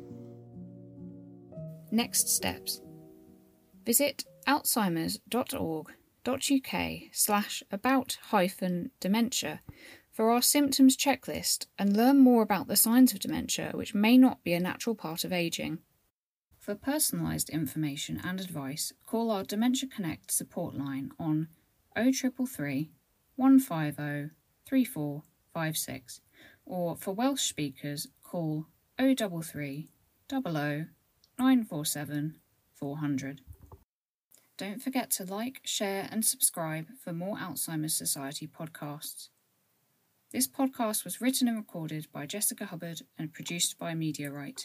Next 1.91 2.29
steps. 2.29 2.81
Visit 3.87 4.25
alzheimers.org.uk 4.47 7.01
slash 7.13 7.63
about 7.71 8.19
hyphen 8.31 8.91
dementia 9.01 9.61
for 10.15 10.31
our 10.31 10.41
symptoms 10.41 10.97
checklist 10.97 11.67
and 11.77 11.97
learn 11.97 12.19
more 12.19 12.41
about 12.41 12.69
the 12.69 12.77
signs 12.77 13.13
of 13.13 13.19
dementia 13.19 13.73
which 13.75 13.95
may 13.95 14.17
not 14.17 14.45
be 14.45 14.53
a 14.53 14.61
natural 14.61 14.95
part 14.95 15.25
of 15.25 15.33
ageing. 15.33 15.79
For 16.61 16.77
personalised 16.77 17.51
information 17.51 18.21
and 18.25 18.41
advice, 18.41 18.93
call 19.05 19.33
our 19.33 19.43
Dementia 19.43 19.89
Connect 19.89 20.31
support 20.31 20.77
line 20.77 21.11
on 21.19 21.49
0333 21.97 22.93
150 23.35 24.31
3456 24.67 26.21
or 26.65 26.97
for 26.97 27.13
Welsh 27.13 27.43
speakers, 27.43 28.07
call 28.23 28.67
033 28.99 29.91
00 30.31 30.87
947 31.39 32.37
400. 32.73 33.41
Don't 34.57 34.81
forget 34.81 35.11
to 35.11 35.25
like, 35.25 35.61
share, 35.65 36.09
and 36.11 36.25
subscribe 36.25 36.87
for 37.03 37.13
more 37.13 37.37
Alzheimer's 37.37 37.97
Society 37.97 38.47
podcasts. 38.49 39.29
This 40.35 40.49
podcast 40.49 41.05
was 41.05 41.21
written 41.21 41.47
and 41.47 41.57
recorded 41.57 42.09
by 42.13 42.27
Jessica 42.27 42.67
Hubbard 42.67 43.03
and 43.17 43.33
produced 43.33 43.79
by 43.79 43.95
Right. 44.33 44.61